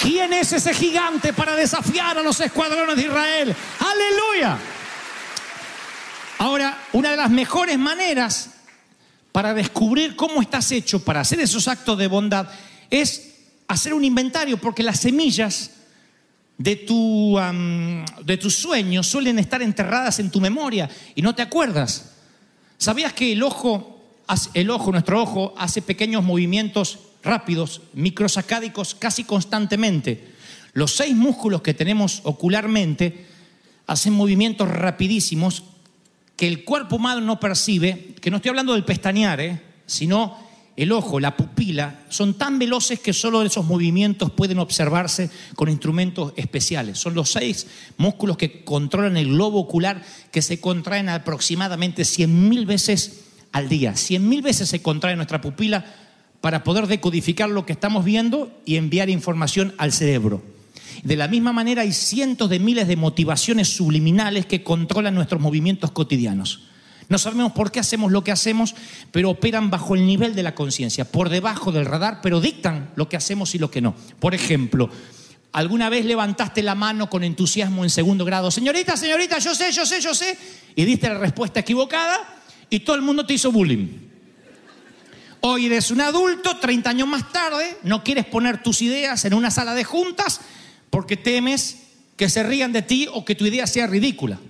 ¿Quién 0.00 0.32
es 0.32 0.52
ese 0.52 0.74
gigante 0.74 1.32
para 1.32 1.54
desafiar 1.54 2.18
a 2.18 2.22
los 2.22 2.40
escuadrones 2.40 2.96
de 2.96 3.02
Israel? 3.02 3.54
Aleluya. 3.78 4.58
Ahora, 6.38 6.78
una 6.92 7.12
de 7.12 7.16
las 7.16 7.30
mejores 7.30 7.78
maneras 7.78 8.55
para 9.36 9.52
descubrir 9.52 10.16
cómo 10.16 10.40
estás 10.40 10.72
hecho 10.72 11.04
para 11.04 11.20
hacer 11.20 11.40
esos 11.40 11.68
actos 11.68 11.98
de 11.98 12.06
bondad 12.06 12.48
es 12.88 13.34
hacer 13.68 13.92
un 13.92 14.02
inventario, 14.02 14.56
porque 14.56 14.82
las 14.82 15.00
semillas 15.00 15.72
de, 16.56 16.76
tu, 16.76 17.38
am, 17.38 18.02
de 18.24 18.38
tus 18.38 18.54
sueños 18.54 19.06
suelen 19.06 19.38
estar 19.38 19.60
enterradas 19.60 20.20
en 20.20 20.30
tu 20.30 20.40
memoria 20.40 20.88
y 21.14 21.20
no 21.20 21.34
te 21.34 21.42
acuerdas. 21.42 22.12
¿Sabías 22.78 23.12
que 23.12 23.32
el 23.32 23.42
ojo, 23.42 24.00
el 24.54 24.70
ojo, 24.70 24.90
nuestro 24.90 25.20
ojo, 25.22 25.54
hace 25.58 25.82
pequeños 25.82 26.24
movimientos 26.24 27.00
rápidos, 27.22 27.82
microsacádicos 27.92 28.94
casi 28.94 29.24
constantemente? 29.24 30.32
Los 30.72 30.96
seis 30.96 31.14
músculos 31.14 31.60
que 31.60 31.74
tenemos 31.74 32.22
ocularmente 32.24 33.26
hacen 33.86 34.14
movimientos 34.14 34.66
rapidísimos 34.66 35.62
que 36.36 36.46
el 36.46 36.64
cuerpo 36.64 36.96
humano 36.96 37.20
no 37.20 37.40
percibe, 37.40 38.14
que 38.20 38.30
no 38.30 38.36
estoy 38.36 38.50
hablando 38.50 38.74
del 38.74 38.84
pestañear, 38.84 39.40
¿eh? 39.40 39.62
sino 39.86 40.36
el 40.76 40.92
ojo, 40.92 41.18
la 41.20 41.36
pupila, 41.36 42.00
son 42.10 42.34
tan 42.34 42.58
veloces 42.58 43.00
que 43.00 43.14
solo 43.14 43.42
esos 43.42 43.64
movimientos 43.64 44.30
pueden 44.30 44.58
observarse 44.58 45.30
con 45.54 45.70
instrumentos 45.70 46.34
especiales. 46.36 46.98
Son 46.98 47.14
los 47.14 47.30
seis 47.30 47.66
músculos 47.96 48.36
que 48.36 48.62
controlan 48.62 49.16
el 49.16 49.28
globo 49.28 49.58
ocular 49.58 50.02
que 50.30 50.42
se 50.42 50.60
contraen 50.60 51.08
aproximadamente 51.08 52.02
100.000 52.02 52.66
veces 52.66 53.24
al 53.52 53.70
día. 53.70 53.92
100.000 53.92 54.42
veces 54.42 54.68
se 54.68 54.82
contrae 54.82 55.16
nuestra 55.16 55.40
pupila 55.40 55.86
para 56.42 56.62
poder 56.62 56.86
decodificar 56.86 57.48
lo 57.48 57.64
que 57.64 57.72
estamos 57.72 58.04
viendo 58.04 58.52
y 58.66 58.76
enviar 58.76 59.08
información 59.08 59.74
al 59.78 59.92
cerebro. 59.92 60.55
De 61.02 61.16
la 61.16 61.28
misma 61.28 61.52
manera 61.52 61.82
hay 61.82 61.92
cientos 61.92 62.50
de 62.50 62.58
miles 62.58 62.88
de 62.88 62.96
motivaciones 62.96 63.68
subliminales 63.68 64.46
que 64.46 64.62
controlan 64.62 65.14
nuestros 65.14 65.40
movimientos 65.40 65.90
cotidianos. 65.90 66.60
No 67.08 67.18
sabemos 67.18 67.52
por 67.52 67.70
qué 67.70 67.78
hacemos 67.78 68.10
lo 68.10 68.24
que 68.24 68.32
hacemos, 68.32 68.74
pero 69.12 69.30
operan 69.30 69.70
bajo 69.70 69.94
el 69.94 70.06
nivel 70.06 70.34
de 70.34 70.42
la 70.42 70.54
conciencia, 70.54 71.04
por 71.04 71.28
debajo 71.28 71.70
del 71.70 71.86
radar, 71.86 72.20
pero 72.20 72.40
dictan 72.40 72.90
lo 72.96 73.08
que 73.08 73.16
hacemos 73.16 73.54
y 73.54 73.58
lo 73.58 73.70
que 73.70 73.80
no. 73.80 73.94
Por 74.18 74.34
ejemplo, 74.34 74.90
¿alguna 75.52 75.88
vez 75.88 76.04
levantaste 76.04 76.62
la 76.62 76.74
mano 76.74 77.08
con 77.08 77.22
entusiasmo 77.22 77.84
en 77.84 77.90
segundo 77.90 78.24
grado? 78.24 78.50
Señorita, 78.50 78.96
señorita, 78.96 79.38
yo 79.38 79.54
sé, 79.54 79.70
yo 79.70 79.86
sé, 79.86 80.00
yo 80.00 80.14
sé, 80.14 80.36
y 80.74 80.84
diste 80.84 81.08
la 81.08 81.18
respuesta 81.18 81.60
equivocada 81.60 82.40
y 82.68 82.80
todo 82.80 82.96
el 82.96 83.02
mundo 83.02 83.24
te 83.24 83.34
hizo 83.34 83.52
bullying. 83.52 84.06
Hoy 85.42 85.66
eres 85.66 85.92
un 85.92 86.00
adulto, 86.00 86.56
30 86.56 86.90
años 86.90 87.06
más 87.06 87.30
tarde, 87.30 87.78
no 87.84 88.02
quieres 88.02 88.24
poner 88.24 88.64
tus 88.64 88.82
ideas 88.82 89.24
en 89.26 89.34
una 89.34 89.52
sala 89.52 89.74
de 89.74 89.84
juntas 89.84 90.40
porque 90.96 91.18
temes 91.18 91.76
que 92.16 92.26
se 92.30 92.42
rían 92.42 92.72
de 92.72 92.80
ti 92.80 93.06
o 93.12 93.22
que 93.22 93.34
tu 93.34 93.44
idea 93.44 93.66
sea 93.66 93.86
ridícula. 93.86 94.40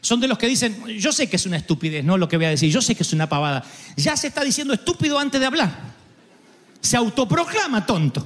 Son 0.00 0.20
de 0.20 0.28
los 0.28 0.38
que 0.38 0.46
dicen, 0.46 0.86
yo 0.86 1.10
sé 1.10 1.28
que 1.28 1.34
es 1.34 1.46
una 1.46 1.56
estupidez, 1.56 2.04
no 2.04 2.16
lo 2.16 2.28
que 2.28 2.36
voy 2.36 2.46
a 2.46 2.50
decir, 2.50 2.70
yo 2.70 2.80
sé 2.80 2.94
que 2.94 3.02
es 3.02 3.12
una 3.12 3.28
pavada. 3.28 3.64
Ya 3.96 4.16
se 4.16 4.28
está 4.28 4.44
diciendo 4.44 4.72
estúpido 4.72 5.18
antes 5.18 5.40
de 5.40 5.48
hablar. 5.48 5.96
Se 6.80 6.96
autoproclama 6.96 7.86
tonto. 7.86 8.24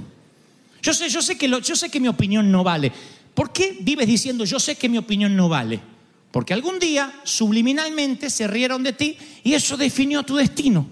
Yo 0.83 0.93
sé, 0.93 1.09
yo 1.09 1.23
sé 1.23 1.39
que, 1.39 1.49
yo 1.49 1.75
sé 1.75 1.89
que 1.89 2.01
mi 2.01 2.09
opinión 2.09 2.53
no 2.53 2.65
vale. 2.65 2.93
¿Por 3.33 3.51
qué 3.51 3.79
vives 3.81 4.09
diciendo 4.09 4.45
yo 4.45 4.61
sé 4.61 4.77
que 4.77 4.91
mi 4.91 4.99
opinión 4.99 5.35
no 5.35 5.49
vale? 5.49 5.81
Porque 6.33 6.53
algún 6.53 6.79
día, 6.79 7.19
subliminalmente, 7.25 8.29
se 8.29 8.47
rieron 8.47 8.83
de 8.83 8.93
ti 8.93 9.17
y 9.43 9.55
eso 9.55 9.79
definió 9.79 10.23
tu 10.23 10.37
destino. 10.37 10.87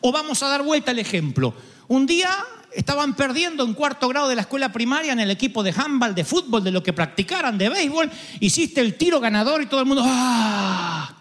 O 0.00 0.12
vamos 0.12 0.40
a 0.44 0.46
dar 0.46 0.62
vuelta 0.62 0.92
al 0.92 1.00
ejemplo. 1.00 1.52
Un 1.88 2.06
día 2.06 2.30
estaban 2.74 3.14
perdiendo 3.14 3.64
en 3.64 3.74
cuarto 3.74 4.08
grado 4.08 4.28
de 4.28 4.36
la 4.36 4.42
escuela 4.42 4.72
primaria 4.72 5.12
en 5.12 5.20
el 5.20 5.30
equipo 5.30 5.62
de 5.62 5.74
handball, 5.76 6.14
de 6.14 6.24
fútbol, 6.24 6.64
de 6.64 6.70
lo 6.70 6.82
que 6.82 6.92
practicaran, 6.92 7.58
de 7.58 7.68
béisbol. 7.68 8.10
Hiciste 8.40 8.80
el 8.80 8.94
tiro 8.94 9.20
ganador 9.20 9.62
y 9.62 9.66
todo 9.66 9.80
el 9.80 9.86
mundo 9.86 10.02
¡ah! 10.04 11.16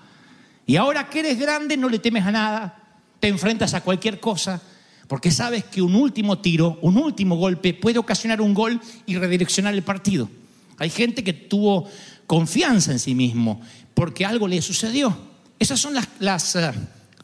Y 0.66 0.76
ahora 0.76 1.10
que 1.10 1.20
eres 1.20 1.40
grande 1.40 1.76
no 1.78 1.90
le 1.90 2.00
temes 2.00 2.26
a 2.26 2.32
nada, 2.32 2.84
te 3.20 3.28
enfrentas 3.28 3.74
a 3.74 3.82
cualquier 3.82 4.20
cosa, 4.20 4.62
porque 5.08 5.32
sabes 5.32 5.66
que 5.66 5.82
un 5.82 5.96
último 5.96 6.40
tiro, 6.40 6.80
un 6.82 6.98
último 6.98 7.36
golpe 7.36 7.74
puede 7.74 8.00
ocasionar 8.00 8.42
un 8.42 8.54
gol 8.54 8.80
y 9.06 9.18
redireccionar 9.18 9.74
el 9.74 9.84
partido. 9.84 10.30
Hay 10.78 10.90
gente 10.90 11.24
que 11.24 11.34
tuvo 11.34 11.90
confianza 12.26 12.92
en 12.92 13.00
sí 13.00 13.14
mismo 13.14 13.62
porque 13.94 14.26
algo 14.26 14.48
le 14.48 14.62
sucedió. 14.62 15.16
Esas 15.60 15.80
son 15.80 15.94
las, 15.94 16.08
las, 16.20 16.56
eh, 16.56 16.72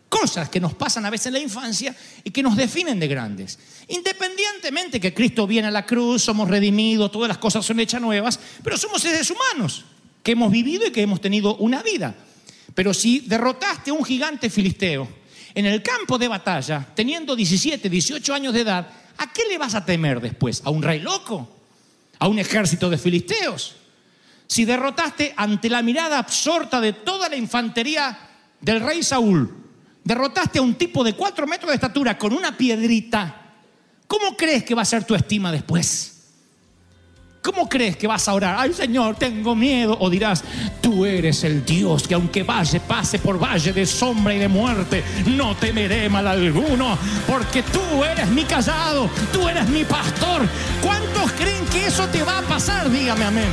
cosas 0.10 0.50
que 0.50 0.60
nos 0.60 0.74
pasan 0.74 1.06
a 1.06 1.10
veces 1.10 1.28
en 1.28 1.34
la 1.34 1.40
infancia 1.40 1.96
y 2.24 2.32
que 2.32 2.44
nos 2.44 2.56
definen 2.56 3.00
de 3.00 3.08
grandes. 3.08 3.60
Independientemente 3.88 5.00
que 5.00 5.14
Cristo 5.14 5.48
viene 5.48 5.68
a 5.68 5.72
la 5.72 5.86
cruz, 5.86 6.24
somos 6.24 6.50
redimidos, 6.50 7.12
todas 7.12 7.28
las 7.28 7.38
cosas 7.38 7.66
son 7.66 7.80
hechas 7.80 8.02
nuevas, 8.02 8.40
pero 8.64 8.78
somos 8.78 9.02
seres 9.02 9.32
humanos 9.32 9.86
que 10.24 10.32
hemos 10.32 10.52
vivido 10.52 10.88
y 10.88 10.92
que 10.92 11.02
hemos 11.02 11.22
tenido 11.22 11.56
una 11.58 11.84
vida. 11.84 12.16
Pero 12.74 12.94
si 12.94 13.22
derrotaste 13.22 13.92
a 13.92 13.94
un 13.94 14.04
gigante 14.04 14.50
filisteo 14.50 15.08
en 15.56 15.66
el 15.66 15.82
campo 15.82 16.18
de 16.18 16.28
batalla, 16.28 16.86
teniendo 16.96 17.36
17, 17.36 17.90
18 17.90 18.34
años 18.34 18.54
de 18.54 18.62
edad, 18.62 18.88
¿a 19.18 19.34
qué 19.34 19.44
le 19.50 19.58
vas 19.58 19.76
a 19.76 19.86
temer 19.86 20.22
después? 20.22 20.62
¿A 20.66 20.70
un 20.70 20.84
rey 20.84 21.00
loco? 21.00 21.50
¿A 22.20 22.28
un 22.28 22.40
ejército 22.40 22.90
de 22.90 22.98
filisteos? 22.98 23.76
Si 24.48 24.64
derrotaste 24.64 25.34
ante 25.36 25.70
la 25.70 25.82
mirada 25.82 26.20
absorta 26.20 26.80
de 26.80 26.94
toda 26.94 27.28
la 27.28 27.36
infantería 27.36 28.18
del 28.62 28.82
rey 28.82 29.04
Saúl, 29.04 29.67
derrotaste 30.08 30.60
a 30.60 30.62
un 30.62 30.76
tipo 30.76 31.04
de 31.04 31.14
cuatro 31.14 31.46
metros 31.46 31.70
de 31.70 31.76
estatura 31.76 32.18
con 32.18 32.32
una 32.32 32.56
piedrita, 32.56 33.36
¿cómo 34.08 34.38
crees 34.38 34.64
que 34.64 34.74
va 34.74 34.84
a 34.84 34.86
ser 34.86 35.04
tu 35.04 35.14
estima 35.14 35.52
después? 35.52 36.14
¿Cómo 37.44 37.68
crees 37.68 37.98
que 37.98 38.08
vas 38.08 38.26
a 38.28 38.34
orar? 38.34 38.56
Ay 38.58 38.74
Señor, 38.74 39.18
tengo 39.18 39.54
miedo. 39.54 39.98
O 40.00 40.10
dirás, 40.10 40.44
tú 40.82 41.06
eres 41.06 41.44
el 41.44 41.66
Dios 41.66 42.08
que 42.08 42.14
aunque 42.14 42.44
valle, 42.44 42.80
pase 42.80 43.20
por 43.20 43.38
valle 43.42 43.74
de 43.74 43.86
sombra 43.86 44.34
y 44.34 44.40
de 44.40 44.48
muerte, 44.48 45.04
no 45.28 45.56
temeré 45.58 46.08
mal 46.08 46.26
alguno, 46.26 46.98
porque 47.28 47.64
tú 47.64 48.04
eres 48.04 48.28
mi 48.30 48.44
callado, 48.44 49.10
tú 49.34 49.48
eres 49.48 49.68
mi 49.68 49.84
pastor. 49.84 50.48
¿Cuántos 50.82 51.34
creen 51.34 51.66
que 51.66 51.88
eso 51.88 52.08
te 52.08 52.24
va 52.24 52.40
a 52.40 52.42
pasar? 52.44 52.90
Dígame 52.90 53.26
amén. 53.26 53.50